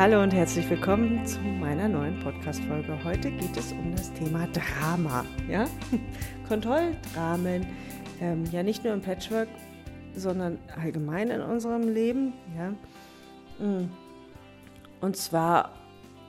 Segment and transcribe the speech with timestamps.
[0.00, 3.04] Hallo und herzlich willkommen zu meiner neuen Podcast-Folge.
[3.04, 5.26] Heute geht es um das Thema Drama.
[5.46, 5.66] Ja?
[6.48, 7.66] Kontrolldramen,
[8.18, 9.48] ähm, ja nicht nur im Patchwork,
[10.16, 12.32] sondern allgemein in unserem Leben.
[12.56, 12.70] Ja?
[13.62, 13.90] Mm.
[15.02, 15.72] Und zwar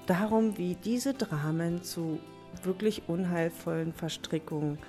[0.05, 2.20] darum, wie diese Dramen zu
[2.63, 4.80] wirklich unheilvollen Verstrickungen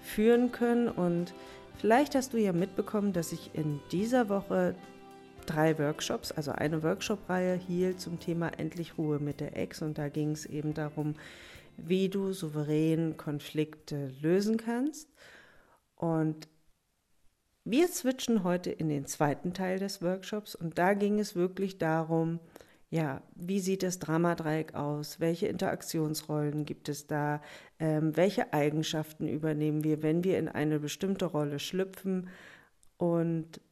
[0.00, 0.88] führen können.
[0.88, 1.32] Und
[1.76, 4.74] vielleicht hast du ja mitbekommen, dass ich in dieser Woche
[5.46, 9.82] drei Workshops, also eine Workshop-Reihe hielt zum Thema Endlich Ruhe mit der Ex.
[9.82, 11.14] Und da ging es eben darum,
[11.76, 15.08] wie du souverän Konflikte lösen kannst.
[15.96, 16.48] Und
[17.64, 22.40] wir switchen heute in den zweiten Teil des Workshops und da ging es wirklich darum,
[22.90, 25.18] ja, wie sieht das Dramadreieck aus?
[25.18, 27.40] Welche Interaktionsrollen gibt es da?
[27.78, 32.28] Ähm, welche Eigenschaften übernehmen wir, wenn wir in eine bestimmte Rolle schlüpfen?
[32.98, 33.62] Und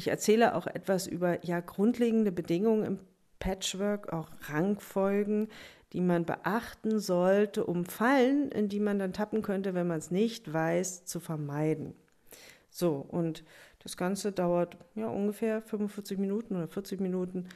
[0.00, 2.98] ich erzähle auch etwas über ja, grundlegende Bedingungen im
[3.38, 5.48] Patchwork, auch Rangfolgen,
[5.92, 10.10] die man beachten sollte, um Fallen, in die man dann tappen könnte, wenn man es
[10.10, 11.92] nicht weiß, zu vermeiden.
[12.70, 13.44] So, und
[13.80, 17.46] das Ganze dauert ja ungefähr 45 Minuten oder 40 Minuten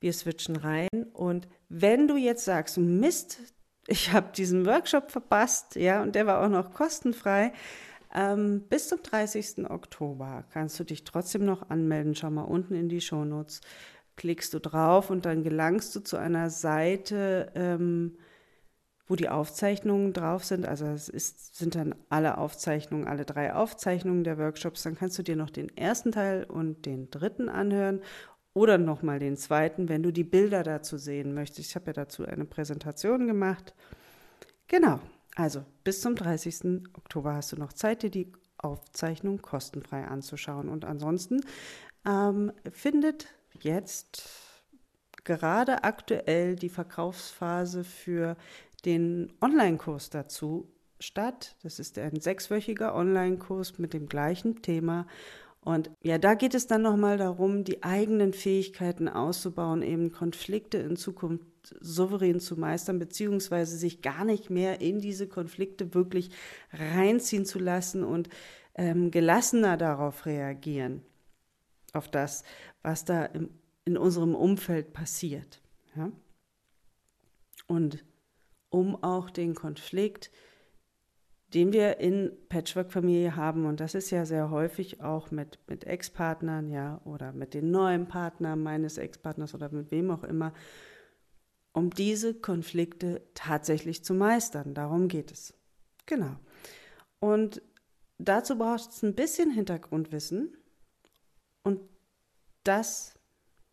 [0.00, 0.88] wir switchen rein.
[1.12, 3.38] Und wenn du jetzt sagst, Mist,
[3.86, 7.52] ich habe diesen Workshop verpasst, ja, und der war auch noch kostenfrei,
[8.14, 9.70] ähm, bis zum 30.
[9.70, 12.14] Oktober kannst du dich trotzdem noch anmelden.
[12.14, 13.60] Schau mal unten in die Shownotes,
[14.16, 18.18] klickst du drauf und dann gelangst du zu einer Seite, ähm,
[19.06, 20.66] wo die Aufzeichnungen drauf sind.
[20.66, 24.82] Also es ist, sind dann alle Aufzeichnungen, alle drei Aufzeichnungen der Workshops.
[24.82, 28.00] Dann kannst du dir noch den ersten Teil und den dritten anhören
[28.54, 31.70] oder nochmal den zweiten, wenn du die Bilder dazu sehen möchtest.
[31.70, 33.74] Ich habe ja dazu eine Präsentation gemacht.
[34.66, 35.00] Genau,
[35.36, 36.88] also bis zum 30.
[36.94, 40.68] Oktober hast du noch Zeit, dir die Aufzeichnung kostenfrei anzuschauen.
[40.68, 41.40] Und ansonsten
[42.06, 43.28] ähm, findet
[43.60, 44.22] jetzt
[45.24, 48.36] gerade aktuell die Verkaufsphase für
[48.84, 50.68] den Online-Kurs dazu
[50.98, 51.56] statt.
[51.62, 55.06] Das ist ein sechswöchiger Online-Kurs mit dem gleichen Thema.
[55.62, 60.96] Und ja, da geht es dann nochmal darum, die eigenen Fähigkeiten auszubauen, eben Konflikte in
[60.96, 61.44] Zukunft
[61.80, 66.30] souverän zu meistern, beziehungsweise sich gar nicht mehr in diese Konflikte wirklich
[66.72, 68.28] reinziehen zu lassen und
[68.74, 71.02] ähm, gelassener darauf reagieren,
[71.92, 72.44] auf das,
[72.82, 73.50] was da im,
[73.84, 75.60] in unserem Umfeld passiert.
[75.96, 76.10] Ja?
[77.66, 78.04] Und
[78.68, 80.30] um auch den Konflikt
[81.54, 83.66] den wir in Patchwork-Familie haben.
[83.66, 88.06] Und das ist ja sehr häufig auch mit, mit Ex-Partnern, ja, oder mit den neuen
[88.06, 90.52] Partnern meines Ex-Partners oder mit wem auch immer,
[91.72, 94.74] um diese Konflikte tatsächlich zu meistern.
[94.74, 95.54] Darum geht es.
[96.06, 96.36] Genau.
[97.20, 97.62] Und
[98.18, 100.56] dazu braucht es ein bisschen Hintergrundwissen.
[101.62, 101.80] Und
[102.64, 103.18] das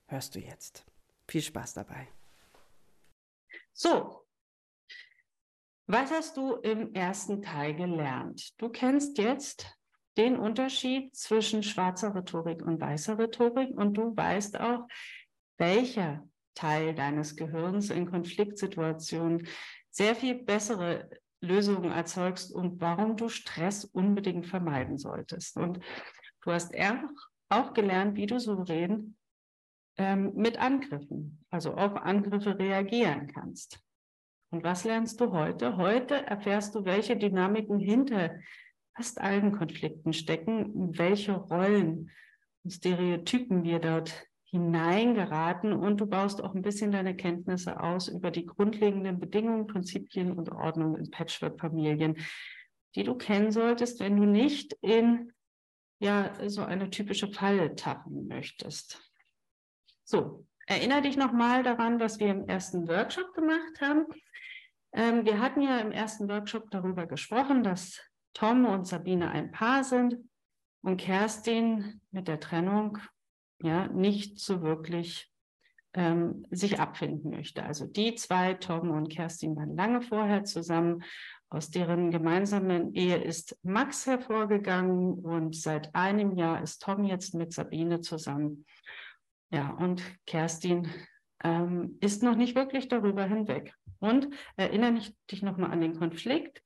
[0.08, 0.86] hörst du jetzt.
[1.28, 2.08] Viel Spaß dabei.
[3.74, 4.26] So,
[5.88, 8.60] was hast du im ersten Teil gelernt?
[8.60, 9.68] Du kennst jetzt
[10.18, 14.88] den Unterschied zwischen schwarzer Rhetorik und weißer Rhetorik und du weißt auch,
[15.58, 19.48] welcher Teil deines Gehirns in Konfliktsituationen
[19.92, 21.08] sehr viel bessere
[21.40, 25.56] Lösungen erzeugst und warum du Stress unbedingt vermeiden solltest.
[25.58, 25.80] Und
[26.42, 26.74] du hast
[27.50, 29.16] auch gelernt, wie du souverän
[29.98, 33.80] ähm, mit Angriffen, also auf Angriffe reagieren kannst.
[34.50, 35.78] Und was lernst du heute?
[35.78, 38.40] Heute erfährst du, welche Dynamiken hinter
[38.96, 42.10] fast allen Konflikten stecken, welche Rollen
[42.64, 48.32] und Stereotypen wir dort hineingeraten und du baust auch ein bisschen deine Kenntnisse aus über
[48.32, 52.18] die grundlegenden Bedingungen, Prinzipien und Ordnungen in Patchwork-Familien,
[52.96, 55.34] die du kennen solltest, wenn du nicht in
[56.00, 59.02] ja so eine typische Falle tappen möchtest.
[60.04, 64.06] So, erinnere dich nochmal daran, was wir im ersten Workshop gemacht haben.
[64.94, 68.02] Ähm, wir hatten ja im ersten Workshop darüber gesprochen, dass
[68.34, 70.16] Tom und Sabine ein Paar sind
[70.82, 73.00] und Kerstin mit der Trennung
[73.62, 75.32] ja nicht so wirklich
[75.94, 77.64] ähm, sich abfinden möchte.
[77.64, 81.04] Also die zwei, Tom und Kerstin, waren lange vorher zusammen.
[81.50, 87.54] Aus deren gemeinsamen Ehe ist Max hervorgegangen und seit einem Jahr ist Tom jetzt mit
[87.54, 88.66] Sabine zusammen.
[89.50, 90.90] Ja, und Kerstin
[91.44, 93.74] ähm, ist noch nicht wirklich darüber hinweg.
[94.00, 94.28] Und
[94.58, 95.00] erinnere
[95.32, 96.62] dich nochmal an den Konflikt.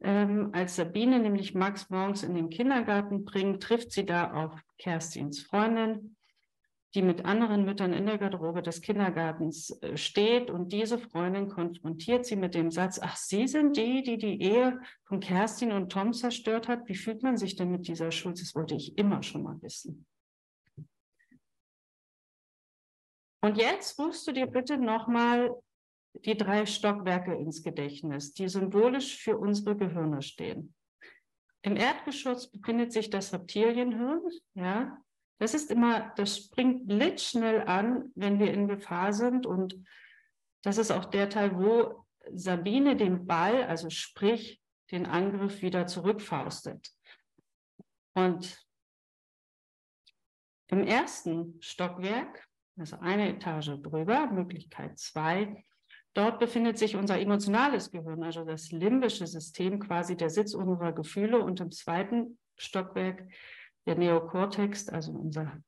[0.00, 5.40] Ähm, als Sabine nämlich Max morgens in den Kindergarten bringt, trifft sie da auf Kerstins
[5.40, 6.15] Freundin,
[6.94, 10.50] die mit anderen Müttern in der Garderobe des Kindergartens äh, steht.
[10.50, 14.80] Und diese Freundin konfrontiert sie mit dem Satz, ach, Sie sind die, die die Ehe
[15.04, 16.88] von Kerstin und Tom zerstört hat.
[16.88, 18.40] Wie fühlt man sich denn mit dieser Schuld?
[18.40, 20.06] Das wollte ich immer schon mal wissen.
[23.42, 25.54] Und jetzt rufst du dir bitte nochmal
[26.24, 30.74] die drei Stockwerke ins Gedächtnis, die symbolisch für unsere Gehirne stehen.
[31.62, 34.22] Im Erdgeschoss befindet sich das Reptilienhirn.
[34.54, 34.98] Ja,
[35.38, 39.46] das ist immer, das springt blitzschnell an, wenn wir in Gefahr sind.
[39.46, 39.76] Und
[40.62, 44.60] das ist auch der Teil, wo Sabine den Ball, also sprich
[44.90, 46.90] den Angriff wieder zurückfaustet.
[48.14, 48.64] Und
[50.68, 52.48] im ersten Stockwerk,
[52.78, 55.64] also eine Etage drüber, Möglichkeit zwei,
[56.14, 61.40] dort befindet sich unser emotionales Gehirn, also das limbische System, quasi der Sitz unserer Gefühle.
[61.40, 63.28] Und im zweiten Stockwerk
[63.86, 65.60] der Neokortex, also unser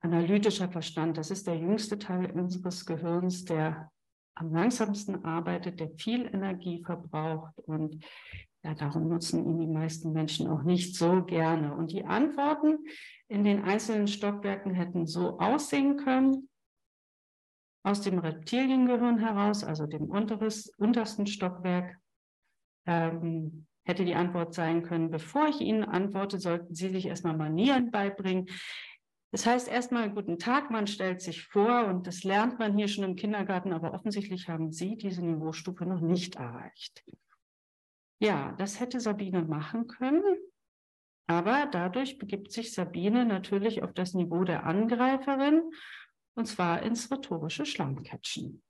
[0.00, 1.18] analytischer Verstand.
[1.18, 3.90] Das ist der jüngste Teil unseres Gehirns, der
[4.34, 8.04] am langsamsten arbeitet, der viel Energie verbraucht und
[8.66, 11.72] ja, darum nutzen ihn die meisten Menschen auch nicht so gerne.
[11.72, 12.78] Und die Antworten
[13.28, 16.48] in den einzelnen Stockwerken hätten so aussehen können.
[17.84, 21.96] Aus dem Reptiliengehirn heraus, also dem unteres, untersten Stockwerk,
[22.86, 27.90] ähm, hätte die Antwort sein können, bevor ich Ihnen antworte, sollten Sie sich erstmal Manieren
[27.90, 28.48] beibringen.
[29.30, 33.04] Das heißt erstmal guten Tag, man stellt sich vor und das lernt man hier schon
[33.04, 37.04] im Kindergarten, aber offensichtlich haben Sie diese Niveaustufe noch nicht erreicht.
[38.18, 40.24] Ja, das hätte Sabine machen können,
[41.26, 45.62] aber dadurch begibt sich Sabine natürlich auf das Niveau der Angreiferin
[46.34, 48.62] und zwar ins rhetorische Schlammcatchen.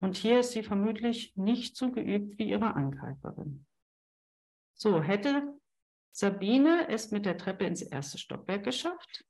[0.00, 3.66] Und hier ist sie vermutlich nicht so geübt wie ihre Angreiferin.
[4.82, 5.44] So, hätte
[6.10, 9.24] Sabine es mit der Treppe ins erste Stockwerk geschafft,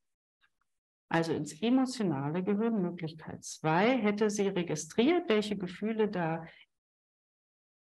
[1.10, 6.46] also ins emotionale Gehirn, Möglichkeit zwei, hätte sie registriert, welche Gefühle da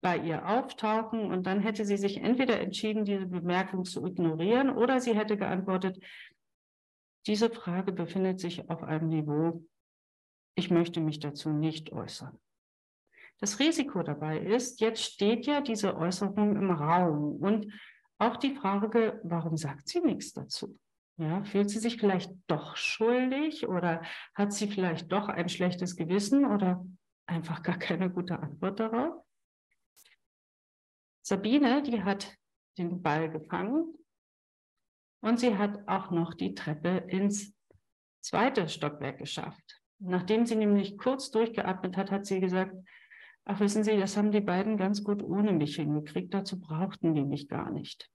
[0.02, 5.00] bei ihr auftauchen und dann hätte sie sich entweder entschieden, diese Bemerkung zu ignorieren oder
[5.00, 6.04] sie hätte geantwortet,
[7.28, 9.64] diese Frage befindet sich auf einem Niveau,
[10.56, 12.36] ich möchte mich dazu nicht äußern.
[13.40, 17.72] Das Risiko dabei ist, jetzt steht ja diese Äußerung im Raum und
[18.18, 20.78] auch die Frage, warum sagt sie nichts dazu?
[21.16, 24.02] Ja, fühlt sie sich vielleicht doch schuldig oder
[24.34, 26.84] hat sie vielleicht doch ein schlechtes Gewissen oder
[27.26, 29.24] einfach gar keine gute Antwort darauf?
[31.22, 32.34] Sabine, die hat
[32.76, 33.94] den Ball gefangen
[35.22, 37.54] und sie hat auch noch die Treppe ins
[38.20, 39.80] zweite Stockwerk geschafft.
[39.98, 42.74] Nachdem sie nämlich kurz durchgeatmet hat, hat sie gesagt,
[43.50, 47.24] ach wissen Sie, das haben die beiden ganz gut ohne mich hingekriegt, dazu brauchten die
[47.24, 48.08] mich gar nicht.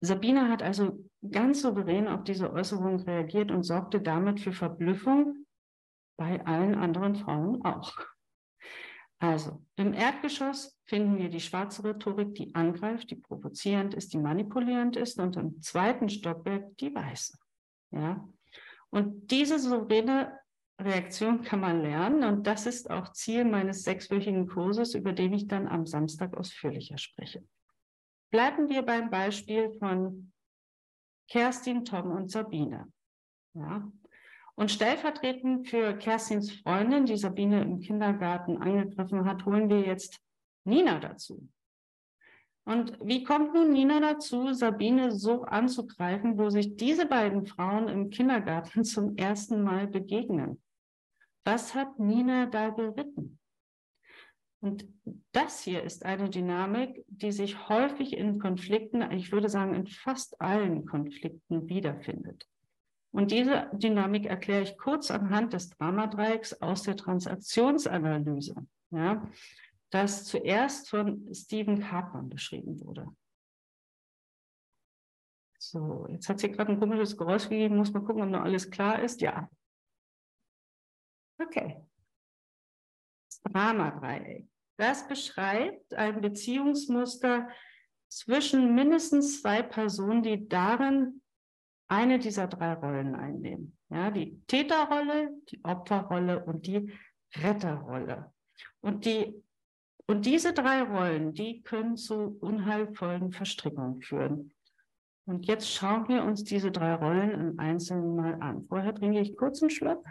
[0.00, 5.46] Sabine hat also ganz souverän auf diese Äußerung reagiert und sorgte damit für Verblüffung
[6.16, 7.96] bei allen anderen Frauen auch.
[9.20, 14.96] Also, im Erdgeschoss finden wir die schwarze Rhetorik, die angreift, die provozierend ist, die manipulierend
[14.96, 17.36] ist und im zweiten Stockwerk die weiße.
[17.90, 18.28] Ja?
[18.90, 20.38] Und diese souveräne
[20.80, 25.48] Reaktion kann man lernen und das ist auch Ziel meines sechswöchigen Kurses, über den ich
[25.48, 27.42] dann am Samstag ausführlicher spreche.
[28.30, 30.32] Bleiben wir beim Beispiel von
[31.28, 32.92] Kerstin, Tom und Sabine.
[33.54, 33.90] Ja.
[34.54, 40.20] Und stellvertretend für Kerstins Freundin, die Sabine im Kindergarten angegriffen hat, holen wir jetzt
[40.64, 41.48] Nina dazu.
[42.64, 48.10] Und wie kommt nun Nina dazu, Sabine so anzugreifen, wo sich diese beiden Frauen im
[48.10, 50.60] Kindergarten zum ersten Mal begegnen?
[51.48, 53.38] Was hat Nina da geritten?
[54.60, 54.86] Und
[55.32, 60.38] das hier ist eine Dynamik, die sich häufig in Konflikten, ich würde sagen in fast
[60.42, 62.46] allen Konflikten wiederfindet.
[63.12, 69.26] Und diese Dynamik erkläre ich kurz anhand des Dramadreiecks aus der Transaktionsanalyse, ja,
[69.88, 73.06] das zuerst von Stephen Cartman beschrieben wurde.
[75.58, 78.70] So, jetzt hat sie gerade ein komisches Geräusch gegeben, muss man gucken, ob noch alles
[78.70, 79.22] klar ist.
[79.22, 79.48] Ja.
[81.38, 81.76] Okay.
[83.44, 84.46] Dramadreieck.
[84.76, 87.48] Das beschreibt ein Beziehungsmuster
[88.08, 91.20] zwischen mindestens zwei Personen, die darin
[91.88, 93.76] eine dieser drei Rollen einnehmen.
[93.90, 96.92] Ja, die Täterrolle, die Opferrolle und die
[97.36, 98.32] Retterrolle.
[98.80, 99.34] Und, die,
[100.06, 104.52] und diese drei Rollen, die können zu unheilvollen Verstrickungen führen.
[105.26, 108.66] Und jetzt schauen wir uns diese drei Rollen im Einzelnen mal an.
[108.66, 110.04] Vorher trinke ich kurz einen Schluck.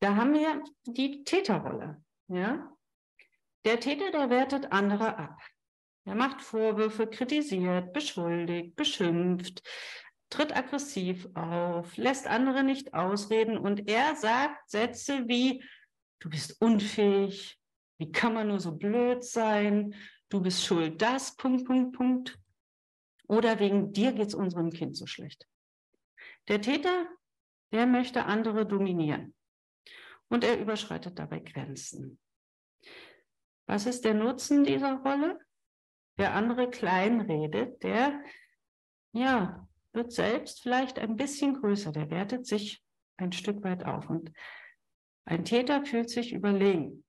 [0.00, 2.02] Da haben wir die Täterrolle.
[2.28, 2.74] Ja?
[3.66, 5.38] Der Täter, der wertet andere ab.
[6.06, 9.62] Er macht Vorwürfe, kritisiert, beschuldigt, beschimpft,
[10.30, 15.62] tritt aggressiv auf, lässt andere nicht ausreden und er sagt Sätze wie,
[16.20, 17.60] du bist unfähig,
[17.98, 19.94] wie kann man nur so blöd sein,
[20.30, 22.38] du bist schuld, das, Punkt, Punkt, Punkt.
[23.28, 25.46] oder wegen dir geht es unserem Kind so schlecht.
[26.48, 27.06] Der Täter,
[27.72, 29.34] der möchte andere dominieren
[30.30, 32.18] und er überschreitet dabei Grenzen.
[33.66, 35.38] Was ist der Nutzen dieser Rolle?
[36.18, 38.22] Der andere kleinredet, der
[39.12, 42.82] ja, wird selbst vielleicht ein bisschen größer, der wertet sich
[43.16, 44.32] ein Stück weit auf und
[45.24, 47.04] ein Täter fühlt sich überlegen.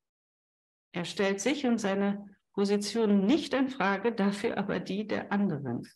[0.94, 5.88] Er stellt sich und seine Position nicht in Frage, dafür aber die der anderen.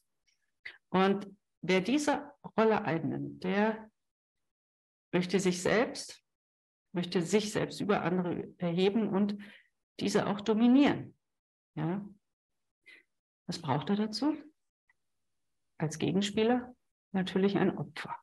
[0.89, 1.27] Und
[1.61, 3.89] wer diese Rolle einnimmt, der
[5.11, 6.24] möchte sich selbst,
[6.95, 9.37] möchte sich selbst über andere erheben und
[9.99, 11.15] diese auch dominieren.
[11.75, 12.07] Ja?
[13.47, 14.35] Was braucht er dazu?
[15.77, 16.73] Als Gegenspieler
[17.11, 18.15] natürlich ein Opfer.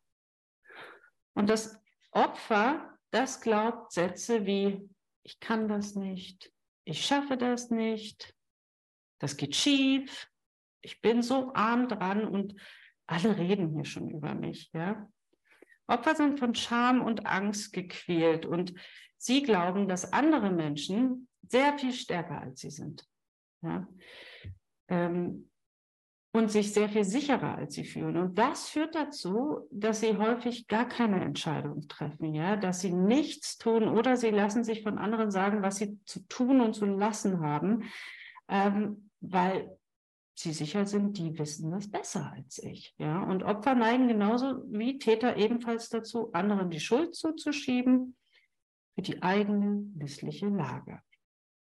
[1.35, 1.79] Und das
[2.11, 4.89] Opfer, das glaubt Sätze wie,
[5.23, 6.53] ich kann das nicht,
[6.85, 8.35] ich schaffe das nicht,
[9.19, 10.29] das geht schief,
[10.81, 12.55] ich bin so arm dran und
[13.07, 15.09] alle reden hier schon über mich, ja.
[15.93, 18.75] Opfer sind von Scham und Angst gequält und
[19.17, 23.05] sie glauben, dass andere Menschen sehr viel stärker als sie sind.
[23.63, 23.87] Ja?
[24.89, 25.49] Ähm,
[26.35, 28.17] und sich sehr viel sicherer als sie fühlen.
[28.17, 33.59] Und das führt dazu, dass sie häufig gar keine Entscheidung treffen, ja, dass sie nichts
[33.59, 37.41] tun oder sie lassen sich von anderen sagen, was sie zu tun und zu lassen
[37.41, 37.85] haben,
[38.49, 39.77] ähm, weil
[40.35, 43.23] sie sicher sind, die wissen das besser als ich, ja.
[43.23, 48.17] Und Opfer neigen genauso wie Täter ebenfalls dazu, anderen die Schuld zuzuschieben
[48.95, 51.01] für die eigene missliche Lage.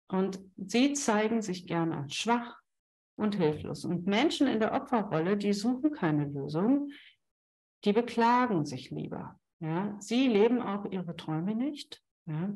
[0.07, 2.59] Und sie zeigen sich gern als schwach,
[3.19, 3.85] und hilflos.
[3.85, 6.89] Und Menschen in der Opferrolle, die suchen keine Lösung,
[7.83, 9.39] die beklagen sich lieber.
[9.59, 9.95] Ja?
[9.99, 12.01] Sie leben auch ihre Träume nicht.
[12.25, 12.53] Ja?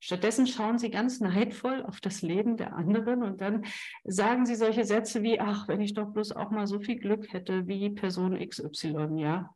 [0.00, 3.64] Stattdessen schauen sie ganz neidvoll auf das Leben der anderen und dann
[4.04, 7.32] sagen sie solche Sätze wie, ach, wenn ich doch bloß auch mal so viel Glück
[7.32, 9.54] hätte wie Person XY, ja.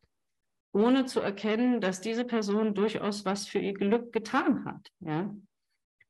[0.72, 5.32] Ohne zu erkennen, dass diese Person durchaus was für ihr Glück getan hat, ja.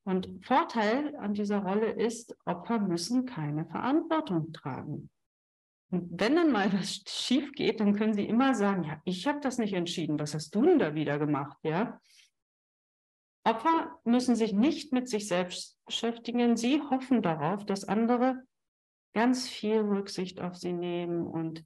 [0.04, 5.10] Und Vorteil an dieser Rolle ist, Opfer müssen keine Verantwortung tragen.
[5.90, 9.40] Und wenn dann mal was schief geht, dann können sie immer sagen, ja, ich habe
[9.40, 12.00] das nicht entschieden, was hast du denn da wieder gemacht, ja?
[13.44, 16.56] Opfer müssen sich nicht mit sich selbst beschäftigen.
[16.56, 18.42] Sie hoffen darauf, dass andere
[19.14, 21.64] ganz viel Rücksicht auf sie nehmen und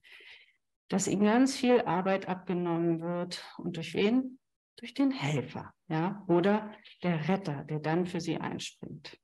[0.89, 3.45] dass ihnen ganz viel Arbeit abgenommen wird.
[3.59, 4.39] Und durch wen?
[4.77, 6.71] Durch den Helfer ja, oder
[7.03, 9.19] der Retter, der dann für sie einspringt.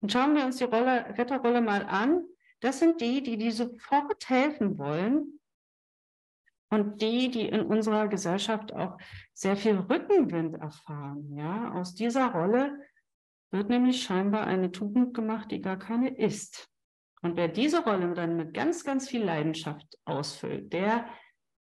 [0.00, 2.22] Und schauen wir uns die Rolle, Retterrolle mal an.
[2.60, 5.38] Das sind die, die, die sofort helfen wollen
[6.70, 8.98] und die, die in unserer Gesellschaft auch
[9.32, 11.34] sehr viel Rückenwind erfahren.
[11.36, 12.78] Ja, aus dieser Rolle
[13.50, 16.68] wird nämlich scheinbar eine Tugend gemacht, die gar keine ist.
[17.22, 21.06] Und wer diese Rolle dann mit ganz, ganz viel Leidenschaft ausfüllt, der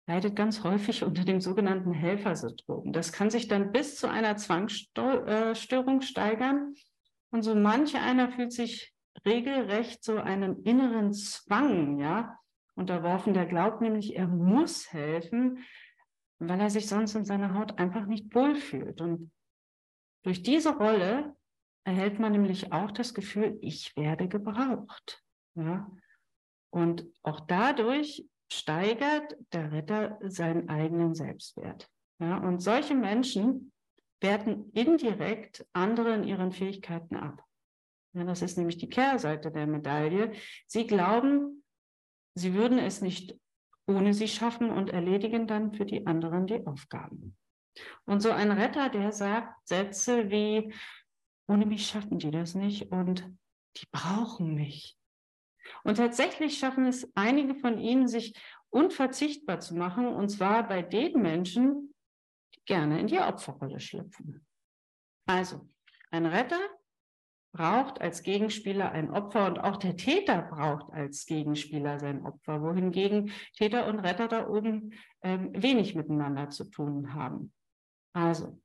[0.06, 2.92] leidet ganz häufig unter dem sogenannten Helfersyndrom.
[2.92, 6.74] Das kann sich dann bis zu einer Zwangsstörung steigern.
[7.30, 12.38] Und so manche einer fühlt sich regelrecht so einem inneren Zwang, ja,
[12.78, 13.34] unterworfen.
[13.34, 15.64] Der glaubt nämlich, er muss helfen,
[16.38, 19.00] weil er sich sonst in seiner Haut einfach nicht wohlfühlt.
[19.00, 19.30] Und
[20.22, 21.36] durch diese Rolle
[21.84, 25.22] erhält man nämlich auch das Gefühl, ich werde gebraucht.
[25.54, 25.90] Ja?
[26.70, 31.88] Und auch dadurch steigert der Ritter seinen eigenen Selbstwert.
[32.20, 33.72] Ja, und solche Menschen
[34.20, 37.44] werten indirekt andere in ihren Fähigkeiten ab.
[38.14, 40.32] Ja, das ist nämlich die Kehrseite der Medaille.
[40.66, 41.57] Sie glauben,
[42.34, 43.36] sie würden es nicht
[43.88, 47.36] ohne sie schaffen und erledigen dann für die anderen die Aufgaben.
[48.04, 50.74] Und so ein Retter, der sagt Sätze wie,
[51.48, 53.26] ohne mich schaffen die das nicht und
[53.76, 54.96] die brauchen mich.
[55.84, 58.38] Und tatsächlich schaffen es einige von ihnen, sich
[58.70, 61.94] unverzichtbar zu machen, und zwar bei den Menschen,
[62.54, 64.46] die gerne in die Opferrolle schlüpfen.
[65.26, 65.66] Also,
[66.10, 66.60] ein Retter
[67.52, 73.32] braucht als Gegenspieler ein Opfer und auch der Täter braucht als Gegenspieler sein Opfer, wohingegen
[73.56, 77.52] Täter und Retter da oben ähm, wenig miteinander zu tun haben.
[78.12, 78.60] Also,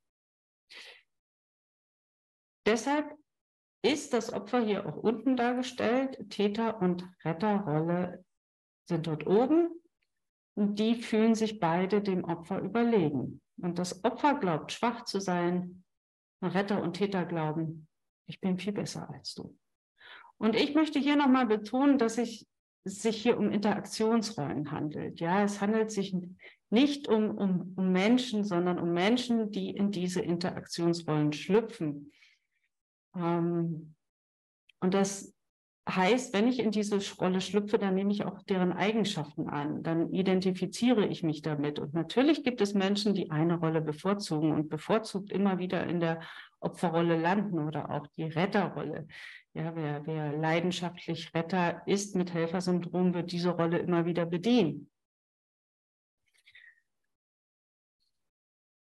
[2.66, 3.18] deshalb
[3.84, 6.30] ist das Opfer hier auch unten dargestellt.
[6.30, 8.24] Täter- und Retterrolle
[8.88, 9.70] sind dort oben
[10.56, 13.42] und die fühlen sich beide dem Opfer überlegen.
[13.58, 15.84] Und das Opfer glaubt, schwach zu sein.
[16.42, 17.88] Retter und Täter glauben,
[18.28, 19.58] ich bin viel besser als du.
[20.38, 22.46] Und ich möchte hier nochmal betonen, dass es
[22.86, 25.20] sich hier um Interaktionsrollen handelt.
[25.20, 26.16] Ja, es handelt sich
[26.70, 32.12] nicht um, um, um Menschen, sondern um Menschen, die in diese Interaktionsrollen schlüpfen.
[33.16, 33.96] Ähm,
[34.82, 35.34] und das
[35.90, 40.12] heißt, wenn ich in diese Rolle schlüpfe, dann nehme ich auch deren Eigenschaften an, dann
[40.14, 41.80] identifiziere ich mich damit.
[41.80, 46.22] Und natürlich gibt es Menschen, die eine Rolle bevorzugen und bevorzugt immer wieder in der
[46.60, 49.08] Opferrolle landen oder auch die Retterrolle.
[49.54, 54.90] Ja, wer, wer leidenschaftlich Retter ist mit Helfersyndrom, wird diese Rolle immer wieder bedienen.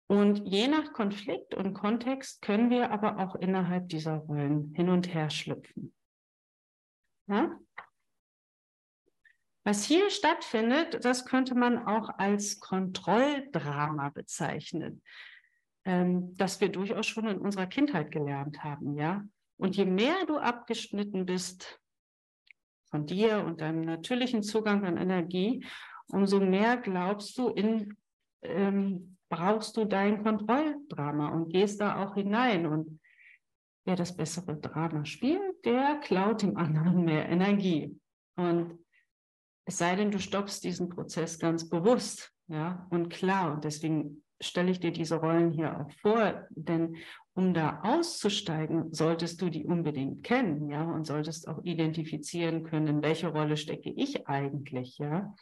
[0.07, 5.13] Und je nach Konflikt und Kontext können wir aber auch innerhalb dieser Rollen hin und
[5.13, 5.93] her schlüpfen.
[7.27, 7.57] Ja?
[9.65, 15.01] Was hier stattfindet, das könnte man auch als Kontrolldrama bezeichnen,
[15.85, 18.97] ähm, das wir durchaus schon in unserer Kindheit gelernt haben.
[18.97, 19.23] Ja?
[19.57, 21.79] Und je mehr du abgeschnitten bist
[22.89, 25.65] von dir und deinem natürlichen Zugang an Energie,
[26.07, 27.95] umso mehr glaubst du in,
[28.41, 32.67] ähm, brauchst du dein Kontrolldrama und gehst da auch hinein.
[32.67, 32.99] Und
[33.85, 37.99] wer das bessere Drama spielt, der klaut dem anderen mehr Energie.
[38.35, 38.79] Und
[39.65, 43.53] es sei denn, du stoppst diesen Prozess ganz bewusst, ja, und klar.
[43.53, 46.97] Und deswegen stelle ich dir diese Rollen hier auch vor, denn
[47.33, 53.01] um da auszusteigen, solltest du die unbedingt kennen, ja, und solltest auch identifizieren können, in
[53.01, 55.33] welche Rolle stecke ich eigentlich, ja.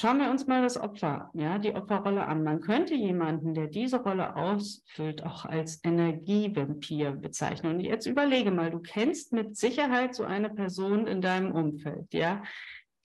[0.00, 2.44] Schauen wir uns mal das Opfer, ja, die Opferrolle an.
[2.44, 7.74] Man könnte jemanden, der diese Rolle ausfüllt, auch als Energievampir bezeichnen.
[7.74, 12.44] Und jetzt überlege mal, du kennst mit Sicherheit so eine Person in deinem Umfeld, ja,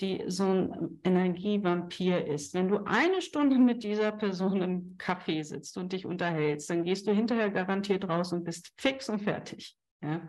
[0.02, 2.54] die so ein Energievampir ist.
[2.54, 7.08] Wenn du eine Stunde mit dieser Person im Café sitzt und dich unterhältst, dann gehst
[7.08, 10.22] du hinterher garantiert raus und bist fix und fertig, ja.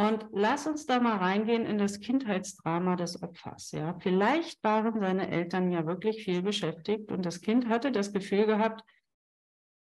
[0.00, 3.72] Und lass uns da mal reingehen in das Kindheitsdrama des Opfers.
[3.72, 8.46] Ja, vielleicht waren seine Eltern ja wirklich viel beschäftigt und das Kind hatte das Gefühl
[8.46, 8.82] gehabt,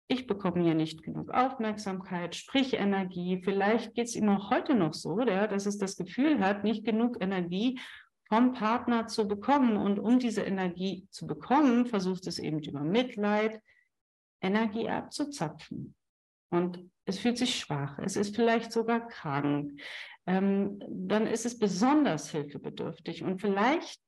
[0.07, 3.43] ich bekomme hier nicht genug Aufmerksamkeit, sprich Energie.
[3.43, 6.83] Vielleicht geht es ihm auch heute noch so, ja, dass es das Gefühl hat, nicht
[6.83, 7.79] genug Energie
[8.27, 9.77] vom Partner zu bekommen.
[9.77, 13.61] Und um diese Energie zu bekommen, versucht es eben über Mitleid,
[14.41, 15.93] Energie abzuzapfen.
[16.49, 19.79] Und es fühlt sich schwach, es ist vielleicht sogar krank,
[20.25, 24.01] ähm, dann ist es besonders hilfebedürftig und vielleicht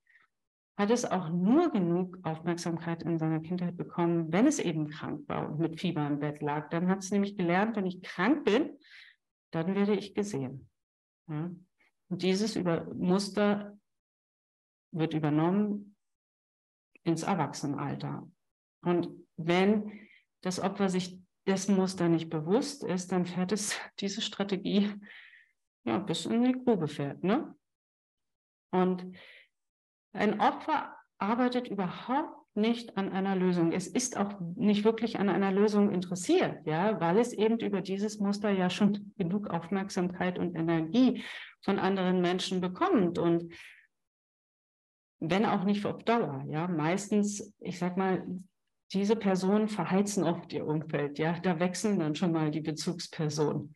[0.77, 5.49] hat es auch nur genug Aufmerksamkeit in seiner Kindheit bekommen, wenn es eben krank war
[5.49, 6.69] und mit Fieber im Bett lag.
[6.69, 8.77] Dann hat es nämlich gelernt, wenn ich krank bin,
[9.51, 10.69] dann werde ich gesehen.
[11.27, 11.51] Ja?
[12.07, 13.77] Und dieses über Muster
[14.91, 15.97] wird übernommen
[17.03, 18.29] ins Erwachsenenalter.
[18.81, 20.07] Und wenn
[20.41, 24.93] das Opfer sich dessen Muster nicht bewusst ist, dann fährt es diese Strategie
[25.85, 27.23] ja bis in die Grube fährt.
[27.23, 27.55] Ne?
[28.71, 29.17] Und
[30.13, 33.71] ein Opfer arbeitet überhaupt nicht an einer Lösung.
[33.71, 38.19] Es ist auch nicht wirklich an einer Lösung interessiert, ja, weil es eben über dieses
[38.19, 41.23] Muster ja schon genug Aufmerksamkeit und Energie
[41.61, 43.53] von anderen Menschen bekommt und
[45.21, 48.25] wenn auch nicht auf Dauer, ja, meistens, ich sag mal,
[48.93, 53.75] diese Personen verheizen oft ihr Umfeld, ja, da wechseln dann schon mal die Bezugspersonen.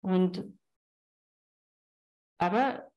[0.00, 0.44] Und
[2.38, 2.90] aber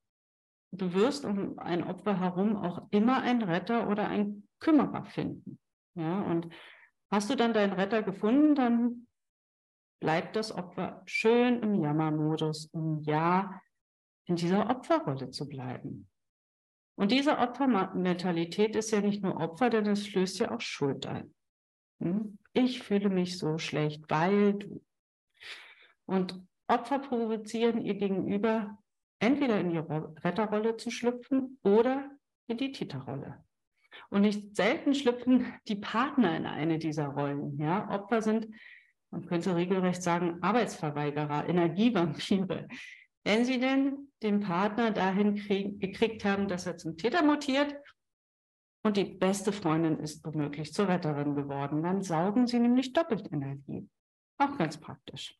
[0.72, 5.60] du wirst um ein Opfer herum auch immer einen Retter oder einen Kümmerer finden.
[5.96, 6.50] Ja, und
[7.10, 9.08] hast du dann deinen Retter gefunden, dann
[10.00, 13.62] bleibt das Opfer schön im Jammermodus, um ja
[14.26, 16.10] in dieser Opferrolle zu bleiben.
[16.96, 21.34] Und diese Opfermentalität ist ja nicht nur Opfer, denn es flößt ja auch Schuld ein.
[22.00, 22.38] Hm?
[22.54, 24.82] Ich fühle mich so schlecht, weil du.
[26.06, 28.78] Und Opfer provozieren ihr Gegenüber,
[29.20, 32.10] entweder in die Retterrolle zu schlüpfen oder
[32.48, 33.44] in die Täterrolle.
[34.10, 37.58] Und nicht selten schlüpfen die Partner in eine dieser Rollen.
[37.58, 37.90] Ja?
[37.90, 38.48] Opfer sind,
[39.12, 42.68] man könnte regelrecht sagen, Arbeitsverweigerer, Energievampire.
[43.24, 47.76] Wenn sie denn den Partner dahin krieg, gekriegt haben, dass er zum Täter mutiert
[48.88, 51.84] und die beste Freundin ist womöglich zur Retterin geworden.
[51.84, 53.90] Dann saugen sie nämlich doppelt Energie.
[54.38, 55.38] Auch ganz praktisch.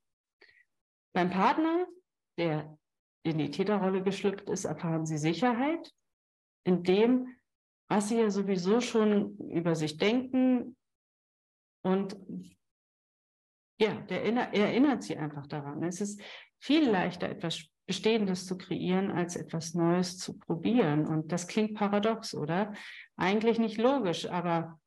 [1.14, 1.88] Beim Partner,
[2.38, 2.78] der
[3.24, 5.94] in die Täterrolle geschlüpft ist, erfahren sie Sicherheit
[6.66, 7.38] in dem,
[7.90, 10.76] was sie ja sowieso schon über sich denken.
[11.86, 12.18] Und
[13.80, 15.84] ja, der, er erinnert sie einfach daran.
[15.84, 16.22] Es ist
[16.60, 21.08] viel leichter, etwas Bestehendes zu kreieren, als etwas Neues zu probieren.
[21.08, 22.74] Und das klingt paradox, oder?
[23.16, 24.80] Eigentlich nicht logisch, aber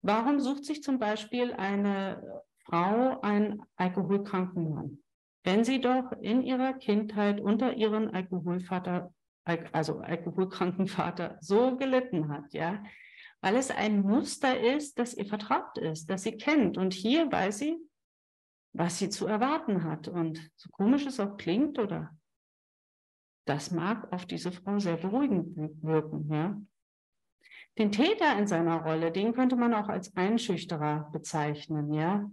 [0.00, 4.98] warum sucht sich zum Beispiel eine Frau einen alkoholkranken Mann?
[5.44, 9.12] Wenn sie doch in ihrer Kindheit unter ihren Alkoholvater,
[9.72, 12.82] also alkoholkranken Vater so gelitten hat, ja,
[13.42, 16.78] weil es ein Muster ist, das ihr vertraut ist, das sie kennt.
[16.78, 17.76] Und hier weiß sie,
[18.72, 20.08] was sie zu erwarten hat.
[20.08, 22.10] Und so komisch es auch klingt oder
[23.44, 26.60] Das mag auf diese Frau sehr beruhigend wirken, ja.
[27.78, 32.30] Den Täter in seiner Rolle, den könnte man auch als Einschüchterer bezeichnen, ja.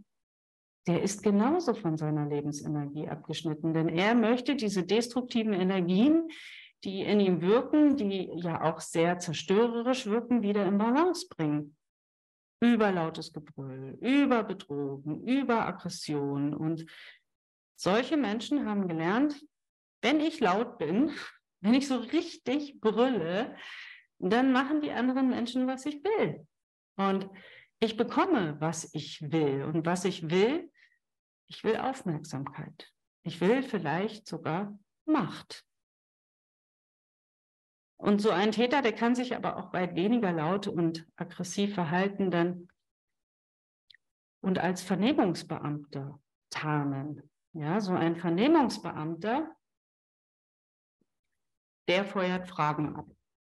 [0.87, 6.29] Der ist genauso von seiner Lebensenergie abgeschnitten, denn er möchte diese destruktiven Energien,
[6.83, 11.75] die in ihm wirken, die ja auch sehr zerstörerisch wirken, wieder in Balance bringen.
[12.61, 16.53] Über lautes Gebrüll, über Betrogen, über Aggression.
[16.53, 16.85] Und
[17.75, 19.41] solche Menschen haben gelernt,
[20.01, 21.11] wenn ich laut bin,
[21.61, 23.55] wenn ich so richtig brülle,
[24.19, 26.45] dann machen die anderen Menschen, was ich will.
[26.97, 27.29] Und
[27.79, 29.63] ich bekomme, was ich will.
[29.63, 30.69] Und was ich will,
[31.47, 32.91] ich will Aufmerksamkeit.
[33.23, 35.65] Ich will vielleicht sogar Macht.
[37.99, 42.31] Und so ein Täter, der kann sich aber auch weit weniger laut und aggressiv verhalten
[42.31, 42.69] dann
[44.41, 46.17] und als Vernehmungsbeamter
[46.49, 47.29] tarnen.
[47.51, 49.53] Ja, so ein Vernehmungsbeamter,
[51.89, 53.07] der feuert Fragen ab.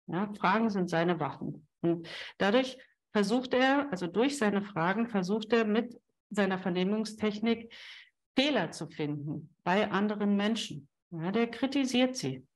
[0.07, 1.67] Ja, Fragen sind seine Waffen.
[1.83, 2.79] Und dadurch
[3.13, 6.01] versucht er, also durch seine Fragen, versucht er mit
[6.31, 7.75] seiner Vernehmungstechnik
[8.35, 10.89] Fehler zu finden bei anderen Menschen.
[11.11, 12.47] Ja, der kritisiert sie.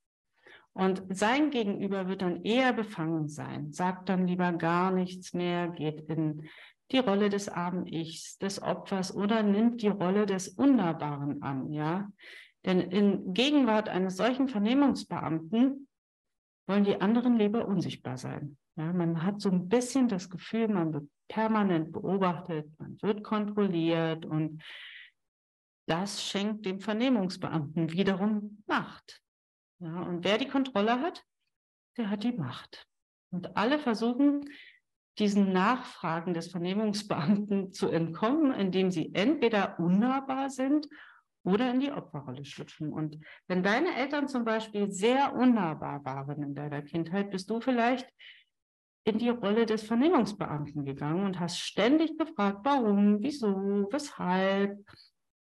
[0.74, 6.00] Und sein Gegenüber wird dann eher befangen sein, sagt dann lieber gar nichts mehr, geht
[6.10, 6.48] in
[6.90, 12.10] die Rolle des armen Ichs, des Opfers oder nimmt die Rolle des Unnahbaren an, ja.
[12.64, 15.86] Denn in Gegenwart eines solchen Vernehmungsbeamten
[16.66, 18.56] wollen die anderen lieber unsichtbar sein.
[18.76, 24.26] Ja, man hat so ein bisschen das Gefühl, man wird permanent beobachtet, man wird kontrolliert
[24.26, 24.62] und
[25.86, 29.23] das schenkt dem Vernehmungsbeamten wiederum Macht.
[29.84, 31.22] Ja, und wer die Kontrolle hat,
[31.98, 32.86] der hat die Macht.
[33.30, 34.48] Und alle versuchen,
[35.18, 40.88] diesen Nachfragen des Vernehmungsbeamten zu entkommen, indem sie entweder unnahbar sind
[41.44, 42.94] oder in die Opferrolle schlüpfen.
[42.94, 48.08] Und wenn deine Eltern zum Beispiel sehr unnahbar waren in deiner Kindheit, bist du vielleicht
[49.04, 54.82] in die Rolle des Vernehmungsbeamten gegangen und hast ständig gefragt, warum, wieso, weshalb,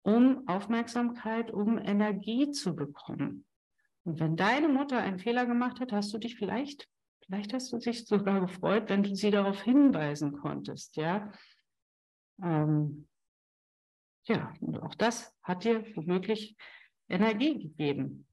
[0.03, 3.47] um Aufmerksamkeit, um Energie zu bekommen.
[4.07, 6.89] Und wenn deine Mutter einen Fehler gemacht hat, hast du dich vielleicht,
[7.25, 11.33] vielleicht hast du dich sogar gefreut, wenn du sie darauf hinweisen konntest, ja.
[12.41, 13.09] Ähm,
[14.29, 16.57] ja, und auch das hat dir womöglich
[17.09, 18.29] Energie gegeben.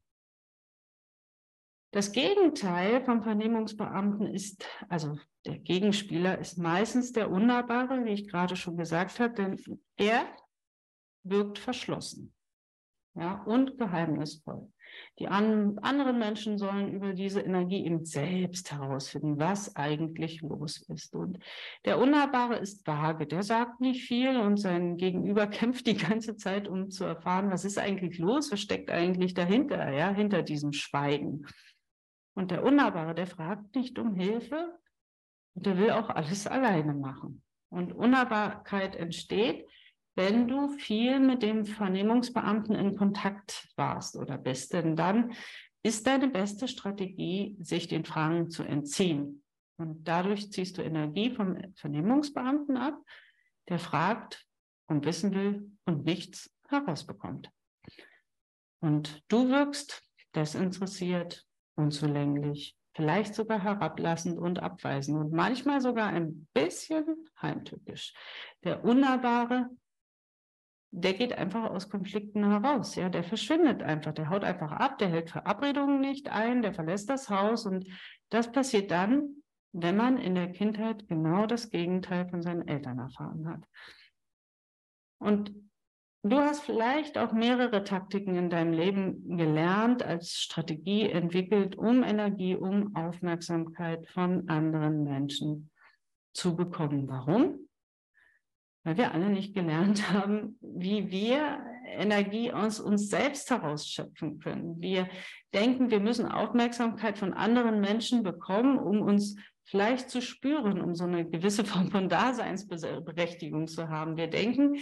[1.91, 8.55] Das Gegenteil vom Vernehmungsbeamten ist, also der Gegenspieler ist meistens der Unnahbare, wie ich gerade
[8.55, 9.59] schon gesagt habe, denn
[9.97, 10.35] er
[11.23, 12.31] wirkt verschlossen
[13.15, 14.67] ja, und geheimnisvoll.
[15.19, 21.15] Die an, anderen Menschen sollen über diese Energie eben selbst herausfinden, was eigentlich los ist.
[21.15, 21.39] Und
[21.85, 26.67] der Unnahbare ist vage, der sagt nicht viel und sein Gegenüber kämpft die ganze Zeit,
[26.67, 31.45] um zu erfahren, was ist eigentlich los, was steckt eigentlich dahinter, ja, hinter diesem Schweigen.
[32.35, 34.79] Und der Unnahbare, der fragt nicht um Hilfe
[35.53, 37.43] und der will auch alles alleine machen.
[37.69, 39.67] Und Unnahbarkeit entsteht,
[40.15, 45.33] wenn du viel mit dem Vernehmungsbeamten in Kontakt warst oder bist, denn dann
[45.83, 49.43] ist deine beste Strategie, sich den Fragen zu entziehen.
[49.77, 52.95] Und dadurch ziehst du Energie vom Vernehmungsbeamten ab,
[53.69, 54.45] der fragt
[54.87, 57.49] und wissen will und nichts herausbekommt.
[58.79, 60.03] Und du wirkst
[60.35, 61.45] desinteressiert,
[61.75, 68.13] unzulänglich, vielleicht sogar herablassend und abweisend und manchmal sogar ein bisschen heimtückisch.
[68.63, 69.69] Der Unnahbare
[70.95, 72.95] der geht einfach aus Konflikten heraus.
[72.95, 77.09] Ja, der verschwindet einfach, der haut einfach ab, der hält Verabredungen nicht ein, der verlässt
[77.09, 77.87] das Haus und
[78.29, 79.37] das passiert dann,
[79.71, 83.63] wenn man in der Kindheit genau das Gegenteil von seinen Eltern erfahren hat.
[85.17, 85.51] Und
[86.21, 92.55] du hast vielleicht auch mehrere Taktiken in deinem Leben gelernt, als Strategie entwickelt, um Energie,
[92.55, 95.71] um Aufmerksamkeit von anderen Menschen
[96.33, 97.07] zu bekommen.
[97.07, 97.67] Warum?
[98.83, 104.81] Weil wir alle nicht gelernt haben, wie wir Energie aus uns selbst herausschöpfen können.
[104.81, 105.07] Wir
[105.53, 111.05] denken, wir müssen Aufmerksamkeit von anderen Menschen bekommen, um uns vielleicht zu spüren, um so
[111.05, 114.17] eine gewisse Form von Daseinsberechtigung zu haben.
[114.17, 114.77] Wir denken,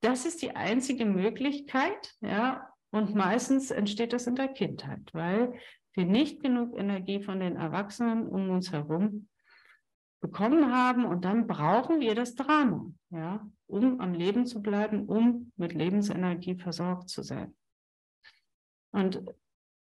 [0.00, 5.54] das ist die einzige Möglichkeit, ja, und meistens entsteht das in der Kindheit, weil
[5.92, 9.28] wir nicht genug Energie von den Erwachsenen um uns herum
[10.20, 15.52] bekommen haben und dann brauchen wir das Drama, ja, um am Leben zu bleiben, um
[15.56, 17.54] mit Lebensenergie versorgt zu sein.
[18.92, 19.22] Und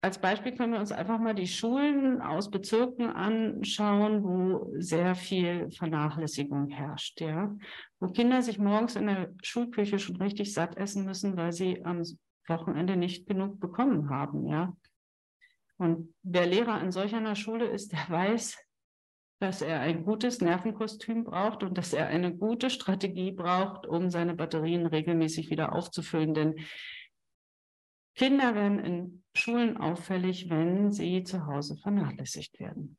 [0.05, 5.71] als Beispiel können wir uns einfach mal die Schulen aus Bezirken anschauen, wo sehr viel
[5.71, 7.55] Vernachlässigung herrscht, ja,
[8.01, 12.03] wo Kinder sich morgens in der Schulküche schon richtig satt essen müssen, weil sie am
[12.49, 14.77] Wochenende nicht genug bekommen haben, ja.
[15.77, 18.57] Und wer Lehrer an solch einer Schule ist, der weiß,
[19.43, 24.35] dass er ein gutes Nervenkostüm braucht und dass er eine gute Strategie braucht, um seine
[24.35, 26.33] Batterien regelmäßig wieder aufzufüllen.
[26.33, 26.65] Denn
[28.15, 32.97] Kinder werden in Schulen auffällig, wenn sie zu Hause vernachlässigt werden.